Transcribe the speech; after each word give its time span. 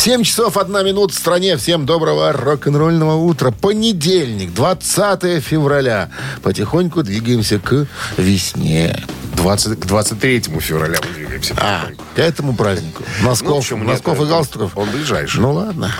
7 0.00 0.22
часов 0.24 0.56
1 0.56 0.82
минута 0.86 1.12
в 1.12 1.18
стране. 1.18 1.58
Всем 1.58 1.84
доброго 1.84 2.32
рок-н-ролльного 2.32 3.16
утра. 3.16 3.50
Понедельник, 3.50 4.54
20 4.54 5.44
февраля. 5.44 6.08
Потихоньку 6.42 7.02
двигаемся 7.02 7.58
к 7.58 7.86
весне. 8.16 8.98
20, 9.36 9.78
к 9.78 9.84
23 9.84 10.40
февраля 10.58 10.96
мы 11.06 11.14
двигаемся. 11.14 11.54
А, 11.60 11.88
к 12.14 12.18
этому 12.18 12.56
празднику. 12.56 13.02
Носков, 13.22 13.48
Ну, 13.50 13.54
в 13.56 13.58
общем, 13.58 13.78
нет, 13.80 13.88
носков 13.88 14.22
и 14.22 14.24
галстуков. 14.24 14.78
он 14.78 14.88
ближайший. 14.90 15.38
Ну 15.40 15.52
ладно. 15.52 15.92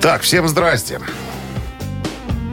Так, 0.00 0.22
всем 0.22 0.48
здрасте. 0.48 0.98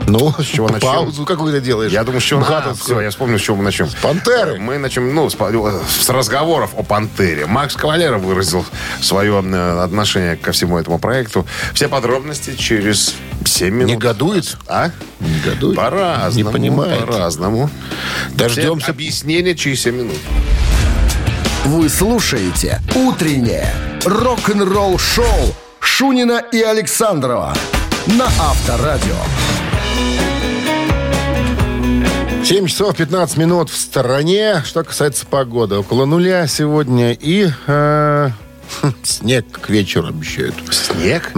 Ну, 0.06 0.32
С 0.38 0.44
чего 0.44 0.68
начнем? 0.68 0.88
паузу 0.88 1.24
какую-то 1.24 1.60
делаешь. 1.60 1.92
Я 1.92 2.04
думаю, 2.04 2.20
с 2.20 2.24
чего... 2.24 2.44
А, 2.46 2.74
все, 2.74 3.00
я 3.00 3.10
вспомнил, 3.10 3.38
с 3.38 3.42
чего 3.42 3.56
мы 3.56 3.64
начнем. 3.64 3.88
С 3.88 3.94
«Пантеры». 3.94 4.58
Мы 4.58 4.78
начнем, 4.78 5.12
ну, 5.14 5.28
с, 5.28 5.36
с 5.36 6.08
разговоров 6.08 6.70
о 6.76 6.82
«Пантере». 6.82 7.46
Макс 7.46 7.74
Кавалера 7.74 8.18
выразил 8.18 8.64
свое 9.00 9.42
э, 9.44 9.82
отношение 9.82 10.36
ко 10.36 10.52
всему 10.52 10.78
этому 10.78 10.98
проекту. 10.98 11.46
Все 11.74 11.88
подробности 11.88 12.54
через 12.56 13.14
7 13.44 13.74
минут. 13.74 13.90
Негодует? 13.90 14.56
А? 14.68 14.90
Негодует? 15.20 15.76
По-разному. 15.76 16.48
Не 16.48 16.52
понимает. 16.52 17.06
По-разному. 17.06 17.70
Дождемся. 18.30 18.84
Все 18.84 18.92
объяснения 18.92 19.54
через 19.54 19.82
7 19.82 19.96
минут. 19.96 20.18
Вы 21.64 21.88
слушаете 21.88 22.80
«Утреннее 22.94 23.74
рок-н-ролл-шоу» 24.04 25.54
Шунина 25.80 26.42
и 26.52 26.62
Александрова 26.62 27.54
на 28.06 28.26
Авторадио. 28.26 29.16
7 32.44 32.66
часов 32.68 32.96
15 32.96 33.36
минут 33.38 33.70
в 33.70 33.76
стороне. 33.76 34.62
Что 34.64 34.84
касается 34.84 35.26
погоды. 35.26 35.76
Около 35.76 36.04
нуля 36.04 36.46
сегодня. 36.46 37.12
И 37.12 37.48
э, 37.66 38.30
снег 39.02 39.46
к 39.60 39.68
вечеру 39.68 40.06
обещают. 40.08 40.54
Снег? 40.70 41.32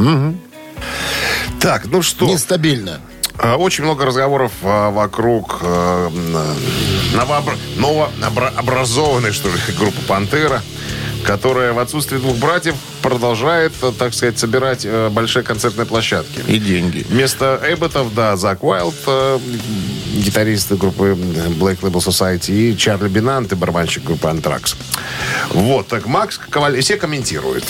Так, 1.61 1.87
ну 1.87 2.03
что... 2.03 2.27
Нестабильно. 2.27 3.01
А, 3.39 3.57
Очень 3.57 3.85
много 3.85 4.05
разговоров 4.05 4.53
а, 4.63 4.91
вокруг 4.91 5.61
м, 5.63 6.37
новообра- 7.15 7.57
новообразованной, 7.79 9.33
что 9.33 9.49
ли, 9.49 9.55
группы 9.79 10.01
«Пантера», 10.07 10.61
которая 11.25 11.73
в 11.73 11.79
отсутствие 11.79 12.21
двух 12.21 12.37
братьев 12.37 12.75
продолжает, 13.03 13.73
э, 13.83 13.93
так 13.99 14.15
сказать, 14.15 14.39
собирать 14.39 14.85
э, 14.85 15.09
большие 15.11 15.43
концертные 15.43 15.87
площадки. 15.87 16.41
И 16.47 16.59
деньги. 16.59 17.07
Вместо 17.09 17.61
Эбботов, 17.67 18.15
да, 18.15 18.37
Зак 18.37 18.65
Уайлд, 18.65 18.95
э, 19.07 19.39
гитарист 20.15 20.73
группы 20.73 21.17
Black 21.59 21.81
Label 21.81 22.01
Society, 22.05 22.53
и 22.53 22.77
Чарли 22.77 23.09
Бинант, 23.09 23.53
и 23.53 23.55
барабанщик 23.55 24.05
группы 24.05 24.29
Anthrax. 24.29 24.77
Вот, 25.51 25.89
так 25.89 26.07
Макс 26.07 26.39
Коваль... 26.39 26.81
Все 26.81 26.97
комментируют. 26.97 27.65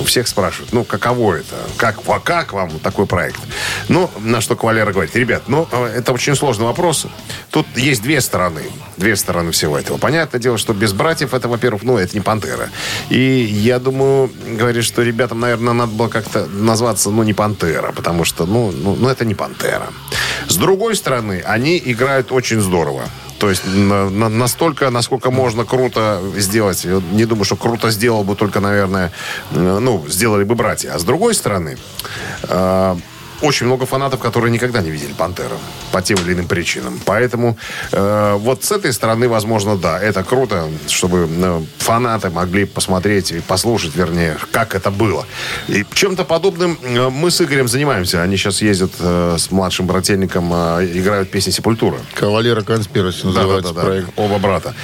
У 0.00 0.04
всех 0.04 0.26
спрашивают, 0.28 0.72
ну, 0.72 0.84
каково 0.84 1.34
это? 1.34 1.56
Как, 1.76 2.04
ва- 2.06 2.20
как 2.20 2.52
вам 2.52 2.78
такой 2.80 3.06
проект? 3.06 3.40
Ну, 3.88 4.10
на 4.20 4.40
что 4.40 4.56
Кавалера 4.56 4.92
говорит, 4.92 5.14
ребят, 5.16 5.44
ну, 5.46 5.68
э, 5.70 5.94
это 5.96 6.12
очень 6.12 6.34
сложный 6.34 6.64
вопрос. 6.66 7.06
Тут 7.50 7.66
есть 7.76 8.02
две 8.02 8.20
стороны. 8.20 8.62
Две 8.96 9.16
стороны 9.16 9.50
всего 9.52 9.78
этого. 9.78 9.98
Понятное 9.98 10.40
дело, 10.40 10.58
что 10.58 10.72
без 10.72 10.92
братьев 10.92 11.34
это, 11.34 11.48
во-первых, 11.48 11.82
ну, 11.82 11.98
это 11.98 12.14
не 12.14 12.20
Пантера. 12.20 12.70
И 13.10 13.18
я 13.18 13.78
думаю, 13.78 14.30
говорит, 14.46 14.73
что 14.82 15.02
ребятам, 15.02 15.40
наверное, 15.40 15.72
надо 15.72 15.92
было 15.92 16.08
как-то 16.08 16.46
назваться, 16.46 17.10
ну, 17.10 17.22
не 17.22 17.32
Пантера, 17.32 17.92
потому 17.92 18.24
что, 18.24 18.46
ну, 18.46 18.72
ну, 18.72 18.96
ну, 18.96 19.08
это 19.08 19.24
не 19.24 19.34
Пантера. 19.34 19.88
С 20.48 20.56
другой 20.56 20.96
стороны, 20.96 21.42
они 21.46 21.80
играют 21.84 22.32
очень 22.32 22.60
здорово. 22.60 23.02
То 23.38 23.50
есть 23.50 23.62
на- 23.66 24.08
на- 24.10 24.28
настолько, 24.28 24.90
насколько 24.90 25.30
можно 25.30 25.64
круто 25.64 26.20
сделать. 26.36 26.84
Не 27.12 27.24
думаю, 27.26 27.44
что 27.44 27.56
круто 27.56 27.90
сделал 27.90 28.24
бы 28.24 28.36
только, 28.36 28.60
наверное, 28.60 29.10
э, 29.50 29.78
ну, 29.80 30.04
сделали 30.08 30.44
бы 30.44 30.54
братья. 30.54 30.92
А 30.94 30.98
с 30.98 31.04
другой 31.04 31.34
стороны, 31.34 31.76
э, 32.48 32.96
очень 33.44 33.66
много 33.66 33.86
фанатов, 33.86 34.20
которые 34.20 34.50
никогда 34.50 34.80
не 34.80 34.90
видели 34.90 35.12
Пантера 35.12 35.56
по 35.92 36.00
тем 36.00 36.18
или 36.18 36.32
иным 36.32 36.48
причинам. 36.48 37.00
Поэтому 37.04 37.56
э, 37.92 38.36
вот 38.38 38.64
с 38.64 38.72
этой 38.72 38.92
стороны, 38.92 39.28
возможно, 39.28 39.76
да, 39.76 40.00
это 40.00 40.24
круто, 40.24 40.68
чтобы 40.88 41.28
э, 41.30 41.62
фанаты 41.78 42.30
могли 42.30 42.64
посмотреть 42.64 43.32
и 43.32 43.40
послушать, 43.40 43.94
вернее, 43.94 44.36
как 44.50 44.74
это 44.74 44.90
было. 44.90 45.26
И 45.68 45.84
чем-то 45.92 46.24
подобным 46.24 46.78
э, 46.82 47.10
мы 47.10 47.30
с 47.30 47.40
Игорем 47.40 47.68
занимаемся. 47.68 48.22
Они 48.22 48.36
сейчас 48.36 48.62
ездят 48.62 48.92
э, 48.98 49.36
с 49.38 49.50
младшим 49.50 49.86
брательником, 49.86 50.50
э, 50.52 50.88
играют 50.94 51.30
песни 51.30 51.50
«Сепультура». 51.50 51.98
Кавалера 52.14 52.62
конспираси 52.62 53.26
называется 53.26 53.74
Да-да-да, 53.74 53.86
проект. 53.86 54.08
Оба 54.16 54.38
брата. 54.38 54.74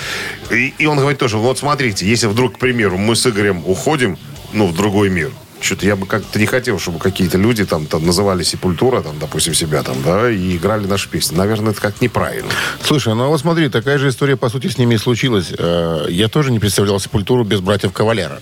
И, 0.51 0.75
и 0.79 0.87
он 0.87 0.99
говорит 0.99 1.19
тоже, 1.19 1.39
вот 1.39 1.59
смотрите, 1.59 2.07
если 2.07 2.27
вдруг, 2.27 2.57
к 2.57 2.59
примеру, 2.59 2.99
мы 2.99 3.17
с 3.17 3.27
Игорем 3.27 3.63
уходим, 3.67 4.19
ну, 4.53 4.67
в 4.67 4.75
другой 4.75 5.09
мир, 5.09 5.31
что-то 5.61 5.87
я 5.87 5.97
бы 5.97 6.07
как-то 6.07 6.39
не 6.39 6.47
хотел, 6.47 6.79
чтобы 6.79 6.99
какие-то 6.99 7.37
люди 7.39 7.65
там, 7.65 7.87
там 7.87 8.05
называли 8.07 8.43
Сепультура, 8.43 9.03
там, 9.03 9.19
допустим, 9.19 9.55
себя 9.55 9.83
там, 9.83 10.03
да, 10.03 10.31
и 10.31 10.57
играли 10.57 10.87
наши 10.87 11.09
песни. 11.09 11.37
Наверное, 11.37 11.73
это 11.73 11.81
как 11.81 12.01
неправильно. 12.01 12.49
Слушай, 12.83 13.15
ну 13.15 13.25
а 13.25 13.27
вот 13.29 13.41
смотри, 13.41 13.69
такая 13.69 13.99
же 13.99 14.09
история, 14.09 14.37
по 14.37 14.49
сути, 14.49 14.69
с 14.69 14.79
ними 14.79 14.95
и 14.95 14.99
случилась. 14.99 15.53
Э, 15.57 16.07
Я 16.09 16.29
тоже 16.29 16.51
не 16.51 16.59
представлял 16.59 16.99
Сепультуру 16.99 17.45
без 17.45 17.61
братьев 17.61 17.93
Кавалера. 17.93 18.41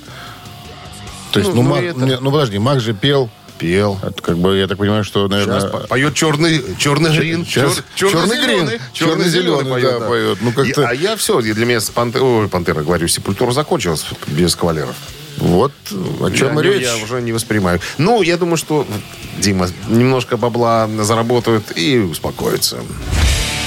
То 1.33 1.41
есть, 1.41 1.53
Ну, 1.55 1.63
ну, 1.63 1.69
ну, 1.69 1.75
Мак- 1.75 1.85
это- 1.85 2.19
ну 2.23 2.31
подожди, 2.33 2.59
Мак 2.59 2.81
же 2.81 2.95
пел. 2.95 3.31
Пел. 3.59 3.99
Это 4.05 4.23
как 4.23 4.39
бы, 4.39 4.57
я 4.57 4.69
так 4.69 4.79
понимаю, 4.79 5.03
что, 5.03 5.27
наверное... 5.27 5.59
Сейчас 5.61 5.73
по- 5.73 5.79
поет 5.89 6.15
черный, 6.15 6.63
черный 6.79 7.11
грин. 7.17 7.45
Сейчас 7.45 7.79
чер- 7.97 8.11
черный 8.13 8.37
грин, 8.37 8.69
черный-зеленый, 8.69 8.81
черный-зеленый, 8.93 9.65
черный-зеленый 9.65 10.01
да, 10.01 10.07
поет. 10.07 10.39
Ну, 10.41 10.53
как-то- 10.53 10.89
а 10.89 10.95
я 10.95 11.17
все, 11.17 11.41
для 11.41 11.67
меня 11.67 11.81
Пантера, 11.93 12.23
ой, 12.23 12.49
Пантера, 12.49 12.83
говорю, 12.83 13.09
Сепультура 13.09 13.51
закончилась 13.51 14.07
без 14.29 14.55
кавалеров. 14.55 14.95
Вот 15.41 15.73
о 16.21 16.31
чем 16.31 16.57
я, 16.57 16.63
речь. 16.63 16.83
Я 16.83 16.97
уже 17.03 17.21
не 17.23 17.33
воспринимаю. 17.33 17.81
Ну, 17.99 18.23
я 18.23 18.37
думаю, 18.37 18.57
что 18.57 18.87
Дима 19.39 19.69
немножко 19.89 20.37
бабла 20.37 20.89
заработают 21.01 21.77
и 21.77 21.99
успокоится. 21.99 22.79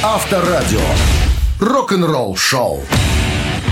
Авторадио. 0.04 0.80
Рок-н-ролл-шоу. 1.60 2.84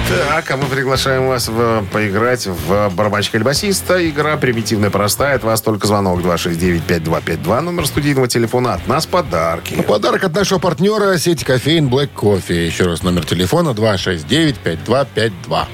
Так, 0.07 0.49
а 0.49 0.57
мы 0.57 0.65
приглашаем 0.65 1.27
вас 1.27 1.49
в- 1.49 1.85
поиграть 1.91 2.47
в 2.47 2.89
барабанщика 2.95 3.37
или 3.37 3.43
басиста. 3.43 4.07
Игра 4.09 4.37
примитивная, 4.37 4.89
простая. 4.89 5.35
От 5.35 5.43
вас 5.43 5.61
только 5.61 5.85
звонок 5.85 6.21
269-5252. 6.21 7.61
Номер 7.61 7.85
студийного 7.85 8.27
телефона. 8.27 8.73
От 8.75 8.87
нас 8.87 9.05
подарки. 9.05 9.75
Ну, 9.77 9.83
Подарок 9.83 10.23
от 10.23 10.33
нашего 10.33 10.57
партнера 10.57 11.15
сети 11.19 11.43
кофеин 11.45 11.89
Black 11.89 12.09
Coffee. 12.15 12.65
Еще 12.65 12.85
раз 12.85 13.03
номер 13.03 13.25
телефона 13.25 13.69
269-5252. 13.69 15.67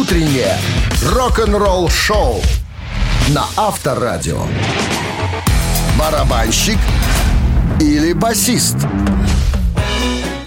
Утреннее 0.00 0.56
рок-н-ролл-шоу 1.04 2.40
на 3.28 3.44
Авторадио. 3.56 4.40
Барабанщик 5.98 6.78
или 7.78 8.14
басист? 8.14 8.76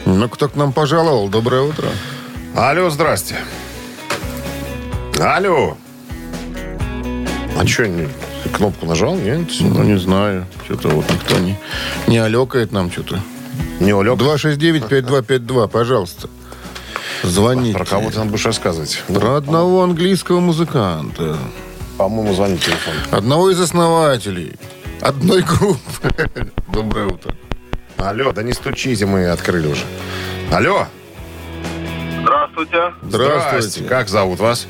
Ну, 0.06 0.28
кто 0.30 0.50
к 0.50 0.56
нам 0.56 0.74
пожаловал? 0.74 1.30
Доброе 1.30 1.62
утро. 1.62 1.90
Алло, 2.56 2.90
здрасте. 2.90 3.36
Алло. 5.20 5.78
А 7.56 7.68
что, 7.68 7.86
кнопку 8.52 8.88
нажал? 8.88 9.16
Нет? 9.16 9.48
Ну, 9.60 9.84
не 9.84 10.00
знаю. 10.00 10.48
Что-то 10.66 10.90
вот 10.90 11.08
никто 11.12 11.38
не, 11.38 11.56
не 12.08 12.18
алекает 12.18 12.72
нам 12.72 12.92
что-то. 12.92 13.20
Не 13.80 13.94
улег? 13.94 14.18
269-5252, 14.18 15.68
пожалуйста. 15.68 16.30
Звоните. 17.26 17.78
Про 17.78 17.86
кого 17.86 18.12
ты 18.12 18.18
нам 18.20 18.30
будешь 18.30 18.46
рассказывать? 18.46 19.04
Про 19.08 19.38
одного 19.38 19.84
английского 19.84 20.40
музыканта. 20.40 21.38
По-моему, 21.98 22.34
звонит 22.34 22.62
телефон. 22.62 22.94
Одного 23.12 23.50
из 23.50 23.60
основателей. 23.60 24.54
Одной 25.02 25.42
группы. 25.42 26.14
Доброе 26.68 27.08
утро. 27.08 27.34
Алло, 27.98 28.32
да 28.32 28.44
не 28.44 28.54
стучите, 28.54 29.06
мы 29.06 29.28
открыли 29.28 29.68
уже. 29.68 29.84
Алло. 30.52 30.88
Здравствуйте, 32.22 32.94
Здравствуйте. 33.04 33.84
Как 33.88 34.10
зовут 34.10 34.40
вас? 34.40 34.68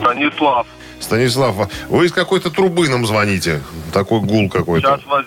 Станислав. 0.00 0.66
Станислав, 0.98 1.70
вы 1.88 2.06
из 2.06 2.12
какой-то 2.12 2.50
трубы 2.50 2.88
нам 2.88 3.06
звоните. 3.06 3.62
Такой 3.92 4.20
гул 4.20 4.48
какой-то. 4.48 4.96
Сейчас 4.96 5.06
вас... 5.06 5.26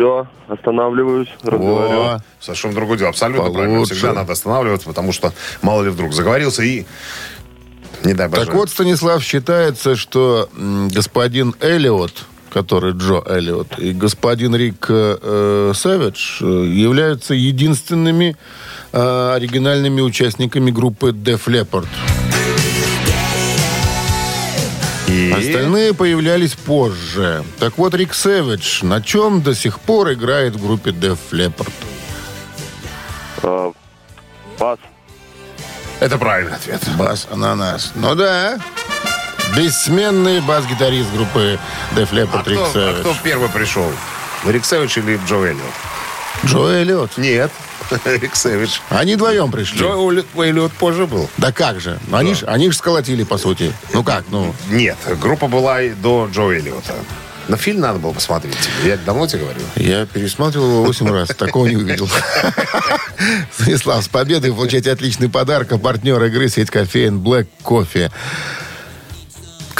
Все, 0.00 0.26
останавливаюсь, 0.48 1.28
разговариваю. 1.42 2.22
Совершенно 2.40 2.74
другое 2.74 2.96
дело. 2.96 3.10
Абсолютно 3.10 3.42
Получше. 3.42 3.58
правильно. 3.58 3.84
Всегда 3.84 4.12
надо 4.14 4.32
останавливаться, 4.32 4.88
потому 4.88 5.12
что 5.12 5.34
мало 5.60 5.82
ли 5.82 5.90
вдруг 5.90 6.14
заговорился 6.14 6.62
и 6.62 6.86
Не 8.04 8.14
дай 8.14 8.28
боже. 8.28 8.46
Так 8.46 8.54
вот, 8.54 8.70
Станислав, 8.70 9.22
считается, 9.22 9.96
что 9.96 10.48
господин 10.54 11.54
Эллиот, 11.60 12.24
который 12.48 12.92
Джо 12.92 13.22
Эллиот, 13.26 13.78
и 13.78 13.92
господин 13.92 14.56
Рик 14.56 14.86
э, 14.88 15.72
Сэвидж 15.74 16.38
э, 16.40 16.46
являются 16.46 17.34
единственными 17.34 18.38
э, 18.92 19.32
оригинальными 19.36 20.00
участниками 20.00 20.70
группы 20.70 21.10
Def 21.10 21.44
Leppard. 21.46 21.88
Остальные 25.32 25.94
появлялись 25.94 26.54
позже. 26.54 27.44
Так 27.58 27.78
вот, 27.78 27.94
Рик 27.94 28.14
Сэвидж 28.14 28.84
на 28.84 29.02
чем 29.02 29.42
до 29.42 29.54
сих 29.54 29.80
пор 29.80 30.12
играет 30.12 30.54
в 30.56 30.66
группе 30.66 30.90
Def 30.90 31.18
Leppard? 31.32 31.72
А, 33.42 33.72
Пас. 34.58 34.78
Это 36.00 36.16
правильный 36.18 36.54
ответ. 36.54 36.80
Бас 36.96 37.26
Ананас. 37.30 37.92
Ну 37.94 38.14
да. 38.14 38.58
Бессменный 39.56 40.40
бас-гитарист 40.40 41.12
группы 41.12 41.58
Def 41.94 42.08
А 42.12 42.14
Leppard 42.14 42.48
Рик 42.48 42.58
кто, 42.58 42.64
а 42.64 42.72
Сэвидж. 42.72 43.00
кто 43.00 43.16
первый 43.22 43.48
пришел? 43.48 43.90
Рик 44.46 44.64
Сэвидж 44.64 44.98
или 44.98 45.20
Джо 45.26 45.44
Эллиот? 45.44 45.74
Джо 46.46 46.68
Эллиот. 46.68 47.18
Нет, 47.18 47.50
Сэвидж. 48.34 48.78
Они 48.90 49.16
вдвоем 49.16 49.50
пришли. 49.50 49.80
Джо 49.80 49.94
Эллиот 50.36 50.72
позже 50.72 51.06
был. 51.06 51.28
Да 51.38 51.52
как 51.52 51.80
же? 51.80 51.98
Они 52.12 52.34
ж 52.34 52.44
они 52.44 52.70
ж 52.70 52.76
сколотили, 52.76 53.24
по 53.24 53.38
сути. 53.38 53.72
Ну 53.92 54.02
как, 54.02 54.24
ну... 54.30 54.54
Нет, 54.68 54.96
группа 55.20 55.48
была 55.48 55.82
и 55.82 55.90
до 55.90 56.28
Джо 56.32 56.50
Эллиота. 56.50 56.94
Но 57.48 57.56
фильм 57.56 57.80
надо 57.80 57.98
было 57.98 58.12
посмотреть. 58.12 58.56
Я 58.84 58.96
давно 58.96 59.26
тебе 59.26 59.40
говорю. 59.40 59.60
Я 59.74 60.06
пересматривал 60.06 60.70
его 60.70 60.84
8 60.84 61.10
раз. 61.10 61.28
Такого 61.30 61.66
не 61.66 61.76
увидел. 61.76 62.08
Станислав, 63.58 64.04
с 64.04 64.08
победой 64.08 64.52
получаете 64.52 64.92
отличный 64.92 65.28
подарок. 65.28 65.80
Партнер 65.80 66.22
игры 66.24 66.48
сеть 66.48 66.70
кофеин 66.70 67.18
Black 67.18 67.48
Coffee. 67.64 68.10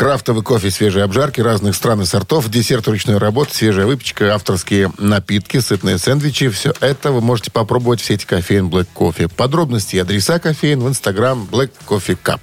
Крафтовый 0.00 0.42
кофе 0.42 0.70
свежей 0.70 1.04
обжарки 1.04 1.42
разных 1.42 1.76
стран 1.76 2.00
и 2.00 2.06
сортов, 2.06 2.48
десерт 2.48 2.88
ручной 2.88 3.18
работы, 3.18 3.54
свежая 3.54 3.84
выпечка, 3.84 4.34
авторские 4.34 4.90
напитки, 4.96 5.60
сытные 5.60 5.98
сэндвичи. 5.98 6.48
Все 6.48 6.72
это 6.80 7.12
вы 7.12 7.20
можете 7.20 7.50
попробовать 7.50 8.00
в 8.00 8.06
сети 8.06 8.24
кофеин 8.24 8.68
Black 8.68 8.86
Coffee. 8.94 9.28
Подробности 9.28 9.96
и 9.96 9.98
адреса 9.98 10.38
кофеин 10.38 10.80
в 10.80 10.88
инстаграм 10.88 11.46
Black 11.52 11.72
Coffee 11.86 12.16
Cup. 12.24 12.40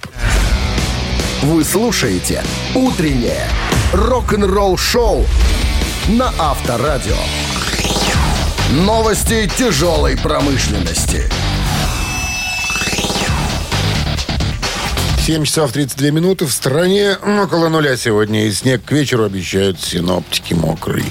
Вы 1.42 1.64
слушаете 1.64 2.44
«Утреннее 2.76 3.48
рок-н-ролл-шоу» 3.92 5.26
на 6.10 6.32
Авторадио. 6.38 7.16
Новости 8.70 9.50
тяжелой 9.58 10.16
промышленности. 10.16 11.28
7 15.28 15.44
часов 15.44 15.72
32 15.72 16.08
минуты. 16.08 16.46
В 16.46 16.50
стране 16.50 17.18
около 17.42 17.68
нуля 17.68 17.98
сегодня. 17.98 18.46
И 18.46 18.50
снег 18.50 18.82
к 18.82 18.92
вечеру 18.92 19.24
обещают 19.24 19.78
синоптики 19.78 20.54
мокрый. 20.54 21.04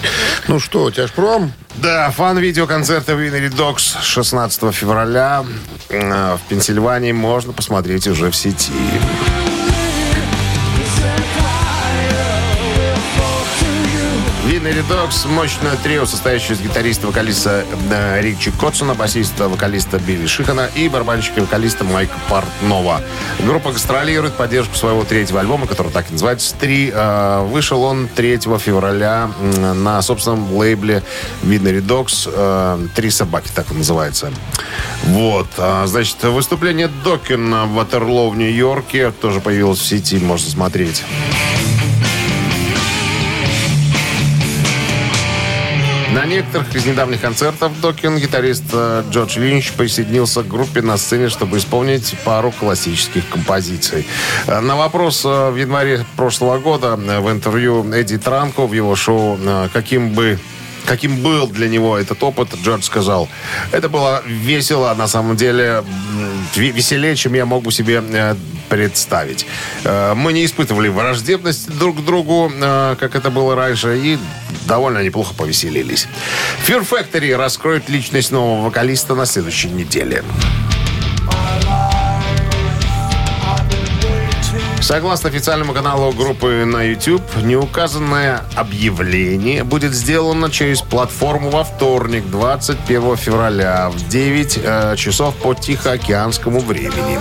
Ну 0.47 0.59
что, 0.59 0.89
тяжпром? 0.89 1.53
Да, 1.75 2.09
фан-видеоконцерта 2.09 3.11
Winery 3.11 3.51
Dogs 3.55 4.01
16 4.01 4.73
февраля 4.73 5.45
э, 5.89 6.35
в 6.35 6.49
Пенсильвании 6.49 7.11
можно 7.11 7.53
посмотреть 7.53 8.07
уже 8.07 8.31
в 8.31 8.35
сети. 8.35 8.71
Winery 14.67 14.85
Dogs– 14.89 15.25
мощное 15.29 15.77
трио, 15.77 16.05
состоящее 16.05 16.55
из 16.55 16.61
гитариста-вокалиста 16.61 17.63
э, 17.89 18.21
Ричи 18.21 18.51
Котсона, 18.51 18.95
басиста-вокалиста 18.95 19.97
Билли 19.97 20.27
Шихана 20.27 20.69
и 20.75 20.89
барабанщика-вокалиста 20.89 21.85
Майка 21.85 22.15
Портнова. 22.27 23.01
Группа 23.39 23.71
гастролирует 23.71 24.33
поддержку 24.33 24.75
своего 24.75 25.05
третьего 25.05 25.39
альбома, 25.39 25.67
который 25.67 25.89
так 25.93 26.09
и 26.09 26.13
называется 26.13 26.53
«Три». 26.55 26.91
Э, 26.93 27.45
Вышел 27.45 27.81
он 27.81 28.09
3 28.09 28.39
февраля 28.59 29.31
на 29.39 30.01
собственном 30.01 30.53
лейбле 30.53 31.01
Winery 31.43 31.81
Dogs 31.81 32.29
э, 32.29 32.87
«Три 32.93 33.09
собаки», 33.09 33.49
так 33.55 33.71
он 33.71 33.77
называется. 33.77 34.33
Вот. 35.05 35.47
А, 35.57 35.87
Значит, 35.87 36.21
выступление 36.23 36.89
Докина 37.05 37.67
в 37.67 37.75
Ватерлоо 37.75 38.29
в 38.29 38.37
Нью-Йорке 38.37 39.11
тоже 39.11 39.39
появилось 39.39 39.79
в 39.79 39.85
сети, 39.85 40.19
можно 40.19 40.49
смотреть. 40.49 41.05
На 46.17 46.25
некоторых 46.25 46.73
из 46.73 46.83
недавних 46.87 47.21
концертов 47.21 47.79
Докин 47.79 48.17
гитарист 48.17 48.63
э, 48.73 49.03
Джордж 49.11 49.37
Линч 49.37 49.71
присоединился 49.73 50.41
к 50.41 50.47
группе 50.47 50.81
на 50.81 50.97
сцене, 50.97 51.29
чтобы 51.29 51.59
исполнить 51.59 52.15
пару 52.25 52.49
классических 52.49 53.29
композиций. 53.29 54.03
Э, 54.47 54.59
На 54.59 54.75
вопрос 54.75 55.23
э, 55.25 55.51
в 55.51 55.55
январе 55.55 56.03
прошлого 56.15 56.57
года 56.57 56.95
в 56.95 57.31
интервью 57.31 57.93
Эдди 57.93 58.17
Транко 58.17 58.65
в 58.65 58.73
его 58.73 58.95
шоу 58.95 59.37
«Каким 59.71 60.15
бы 60.15 60.39
Каким 60.87 61.21
был 61.21 61.47
для 61.47 61.67
него 61.67 61.97
этот 61.97 62.23
опыт, 62.23 62.47
Джордж 62.63 62.83
сказал, 62.83 63.27
это 63.73 63.89
было 63.89 64.23
весело, 64.25 64.93
на 64.93 65.07
самом 65.07 65.35
деле, 65.35 65.83
веселее, 66.55 67.15
чем 67.17 67.33
я 67.33 67.45
мог 67.45 67.63
бы 67.63 67.73
себе 67.73 68.01
э, 68.09 68.35
представить. 68.69 69.45
Э, 69.83 70.13
Мы 70.15 70.31
не 70.31 70.45
испытывали 70.45 70.87
враждебность 70.87 71.69
друг 71.77 71.97
к 71.97 72.05
другу, 72.05 72.49
э, 72.55 72.95
как 72.97 73.15
это 73.15 73.29
было 73.29 73.53
раньше, 73.53 73.97
и 73.97 74.17
довольно 74.65 75.03
неплохо 75.03 75.33
повеселились. 75.33 76.07
Fear 76.65 76.87
Factory 76.87 77.35
раскроет 77.35 77.89
личность 77.89 78.31
нового 78.31 78.63
вокалиста 78.63 79.13
на 79.13 79.25
следующей 79.25 79.69
неделе. 79.69 80.23
Согласно 84.87 85.27
официальному 85.27 85.73
каналу 85.73 86.13
группы 86.13 86.63
на 86.63 86.81
YouTube, 86.81 87.21
неуказанное 87.43 88.43
объявление 88.55 89.65
будет 89.65 89.93
сделано 89.93 90.49
через 90.49 90.81
платформу 90.81 91.49
во 91.49 91.65
вторник, 91.65 92.23
21 92.31 93.17
февраля 93.17 93.89
в 93.89 94.07
9 94.07 94.59
э, 94.63 94.95
часов 94.95 95.35
по 95.35 95.53
Тихоокеанскому 95.53 96.61
времени. 96.61 97.19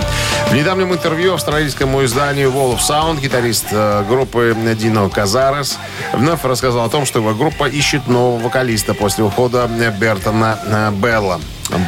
В 0.49 0.53
недавнем 0.55 0.93
интервью 0.93 1.33
австралийскому 1.33 2.05
изданию 2.05 2.51
Wall 2.51 2.77
of 2.77 2.79
Sound 2.79 3.19
гитарист 3.19 3.65
э, 3.71 4.05
группы 4.07 4.55
Дино 4.79 5.09
Казарес 5.09 5.77
вновь 6.13 6.45
рассказал 6.45 6.85
о 6.85 6.89
том, 6.89 7.05
что 7.05 7.19
его 7.19 7.33
группа 7.33 7.67
ищет 7.67 8.07
нового 8.07 8.43
вокалиста 8.43 8.93
после 8.93 9.25
ухода 9.25 9.69
э, 9.77 9.91
Бертона 9.91 10.57
э, 10.65 10.91
Белла 10.91 11.41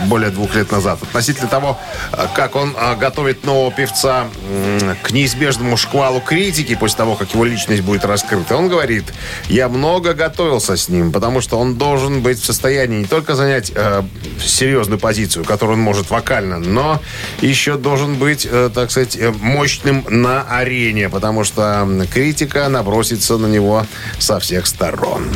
более 0.07 0.29
двух 0.29 0.55
лет 0.55 0.71
назад. 0.71 1.01
Относительно 1.01 1.47
того, 1.47 1.77
э, 2.11 2.27
как 2.33 2.55
он 2.55 2.75
э, 2.77 2.95
готовит 2.95 3.45
нового 3.45 3.71
певца 3.71 4.27
к 5.03 5.11
неизбежному 5.11 5.68
шквалу 5.77 6.21
критики 6.21 6.75
после 6.75 6.97
того, 6.97 7.15
как 7.15 7.33
его 7.33 7.45
личность 7.45 7.81
будет 7.83 8.05
раскрыта, 8.05 8.55
он 8.55 8.69
говорит, 8.69 9.05
я 9.47 9.69
много 9.69 10.13
готовился 10.13 10.77
с 10.77 10.89
ним, 10.89 11.11
потому 11.11 11.41
что 11.41 11.59
он 11.59 11.75
должен 11.75 12.21
быть 12.21 12.39
в 12.39 12.45
состоянии 12.45 12.99
не 12.99 13.05
только 13.05 13.35
занять 13.35 13.71
э, 13.75 14.03
серьезную 14.43 14.99
позицию, 14.99 15.45
которую 15.45 15.77
он 15.77 15.83
может 15.83 16.09
вокально, 16.09 16.59
но 16.59 17.01
еще 17.41 17.77
должен 17.77 18.15
быть, 18.15 18.47
э, 18.49 18.69
так 18.73 18.91
сказать, 18.91 19.15
э, 19.15 19.31
мощным 19.31 20.05
на 20.09 20.43
арене, 20.43 21.09
потому 21.09 21.43
что 21.43 21.87
критика 22.11 22.67
набросится 22.69 23.37
на 23.37 23.47
него 23.47 23.85
со 24.17 24.39
всех 24.39 24.67
сторон. 24.67 25.27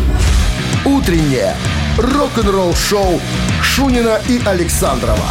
Утреннее 0.85 1.55
рок-н-ролл-шоу 1.97 3.21
Шунина 3.61 4.19
и 4.27 4.41
Александрова 4.45 5.29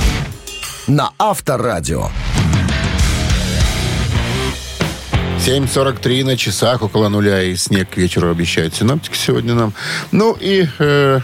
на 0.86 1.12
Авторадио. 1.18 2.08
7.43 5.44 6.24
на 6.24 6.36
часах, 6.36 6.82
около 6.82 7.08
нуля, 7.08 7.42
и 7.42 7.56
снег 7.56 7.90
к 7.90 7.96
вечеру 7.96 8.30
обещают 8.30 8.76
синоптики 8.76 9.16
сегодня 9.16 9.54
нам. 9.54 9.74
Ну 10.12 10.36
и... 10.38 10.68
э, 10.78 11.20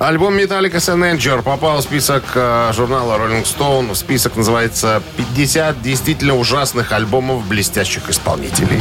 Альбом 0.00 0.36
Metallica 0.36 0.78
Avenger 0.78 1.42
попал 1.42 1.78
в 1.78 1.82
список 1.82 2.24
э, 2.34 2.72
журнала 2.74 3.16
Rolling 3.18 3.44
Stone. 3.44 3.94
Список 3.94 4.34
называется 4.34 5.00
«50 5.16 5.80
действительно 5.80 6.34
ужасных 6.34 6.90
альбомов 6.90 7.46
блестящих 7.46 8.10
исполнителей». 8.10 8.80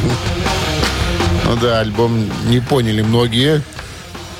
ну 1.45 1.55
да, 1.57 1.79
альбом 1.79 2.27
не 2.47 2.59
поняли 2.59 3.03
многие. 3.03 3.61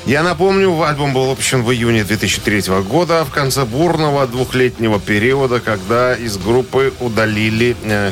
Я 0.06 0.24
напомню, 0.24 0.82
альбом 0.82 1.14
был 1.14 1.26
выпущен 1.26 1.62
в 1.62 1.70
июне 1.70 2.02
2003 2.02 2.62
года, 2.82 3.24
в 3.24 3.30
конце 3.30 3.64
бурного 3.64 4.26
двухлетнего 4.26 4.98
периода, 4.98 5.60
когда 5.60 6.14
из 6.14 6.36
группы 6.36 6.92
удалили, 6.98 7.76
э, 7.84 8.10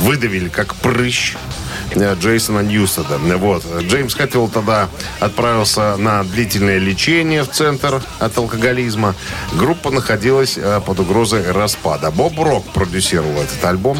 выдавили 0.00 0.50
как 0.50 0.74
прыщ 0.74 1.36
Джейсона 1.94 2.60
Ньюстеда. 2.60 3.18
Вот. 3.36 3.64
Джеймс 3.82 4.14
Хэтфилл 4.14 4.48
тогда 4.48 4.88
отправился 5.20 5.96
на 5.96 6.24
длительное 6.24 6.78
лечение 6.78 7.42
в 7.42 7.50
центр 7.50 8.02
от 8.18 8.36
алкоголизма. 8.38 9.14
Группа 9.54 9.90
находилась 9.90 10.56
э, 10.56 10.80
под 10.84 11.00
угрозой 11.00 11.50
распада. 11.50 12.10
Боб 12.10 12.38
Рок 12.38 12.64
продюсировал 12.72 13.40
этот 13.40 13.64
альбом. 13.64 13.98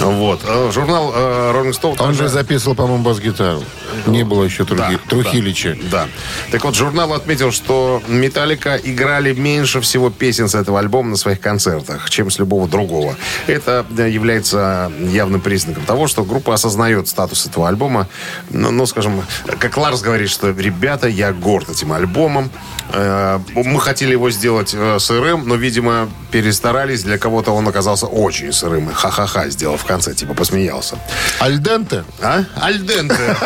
Вот. 0.00 0.40
Э, 0.44 0.70
Журнал 0.72 1.12
э, 1.14 1.52
Rolling 1.54 1.72
Stone... 1.72 1.96
Он 2.02 2.14
же 2.14 2.28
записывал, 2.28 2.74
по-моему, 2.74 3.02
бас-гитару. 3.02 3.62
Не 4.06 4.24
было 4.24 4.44
еще 4.44 4.64
Да, 4.64 4.90
Трухилича. 5.08 5.76
Да. 5.90 6.08
Так 6.50 6.64
вот, 6.64 6.74
журнал 6.74 7.12
отметил, 7.12 7.52
что 7.52 8.02
Металлика 8.08 8.76
играли 8.76 9.32
меньше 9.34 9.80
всего 9.80 10.10
песен 10.10 10.48
с 10.48 10.54
этого 10.54 10.78
альбома 10.78 11.10
на 11.10 11.16
своих 11.16 11.40
концертах, 11.40 12.08
чем 12.10 12.30
с 12.30 12.38
любого 12.38 12.68
другого. 12.68 13.16
Это 13.46 13.84
да, 13.90 14.06
является 14.06 14.90
явным 15.00 15.40
признаком 15.40 15.84
того, 15.84 16.06
что 16.06 16.24
группа 16.24 16.54
осознает 16.54 17.08
статус 17.08 17.46
этого 17.46 17.68
альбома. 17.68 18.08
Ну, 18.50 18.70
ну, 18.70 18.86
скажем, 18.86 19.22
как 19.58 19.76
Ларс 19.76 20.02
говорит, 20.02 20.30
что 20.30 20.50
ребята, 20.50 21.08
я 21.08 21.32
горд 21.32 21.68
этим 21.68 21.92
альбомом. 21.92 22.50
Э, 22.92 23.38
Мы 23.54 23.80
хотели 23.80 24.12
его 24.12 24.30
сделать 24.30 24.74
э, 24.74 24.98
сырым, 24.98 25.46
но, 25.46 25.56
видимо, 25.56 26.08
перестарались. 26.30 27.02
Для 27.02 27.18
кого-то 27.18 27.52
он 27.52 27.66
оказался 27.68 28.06
очень 28.06 28.52
сырым. 28.52 28.88
Ха-ха-ха 28.92 29.48
сделал 29.48 29.76
в 29.76 29.84
конце, 29.90 30.14
типа 30.14 30.34
посмеялся. 30.34 30.96
Альденте? 31.40 32.04
А? 32.22 32.44
Альденте. 32.54 33.36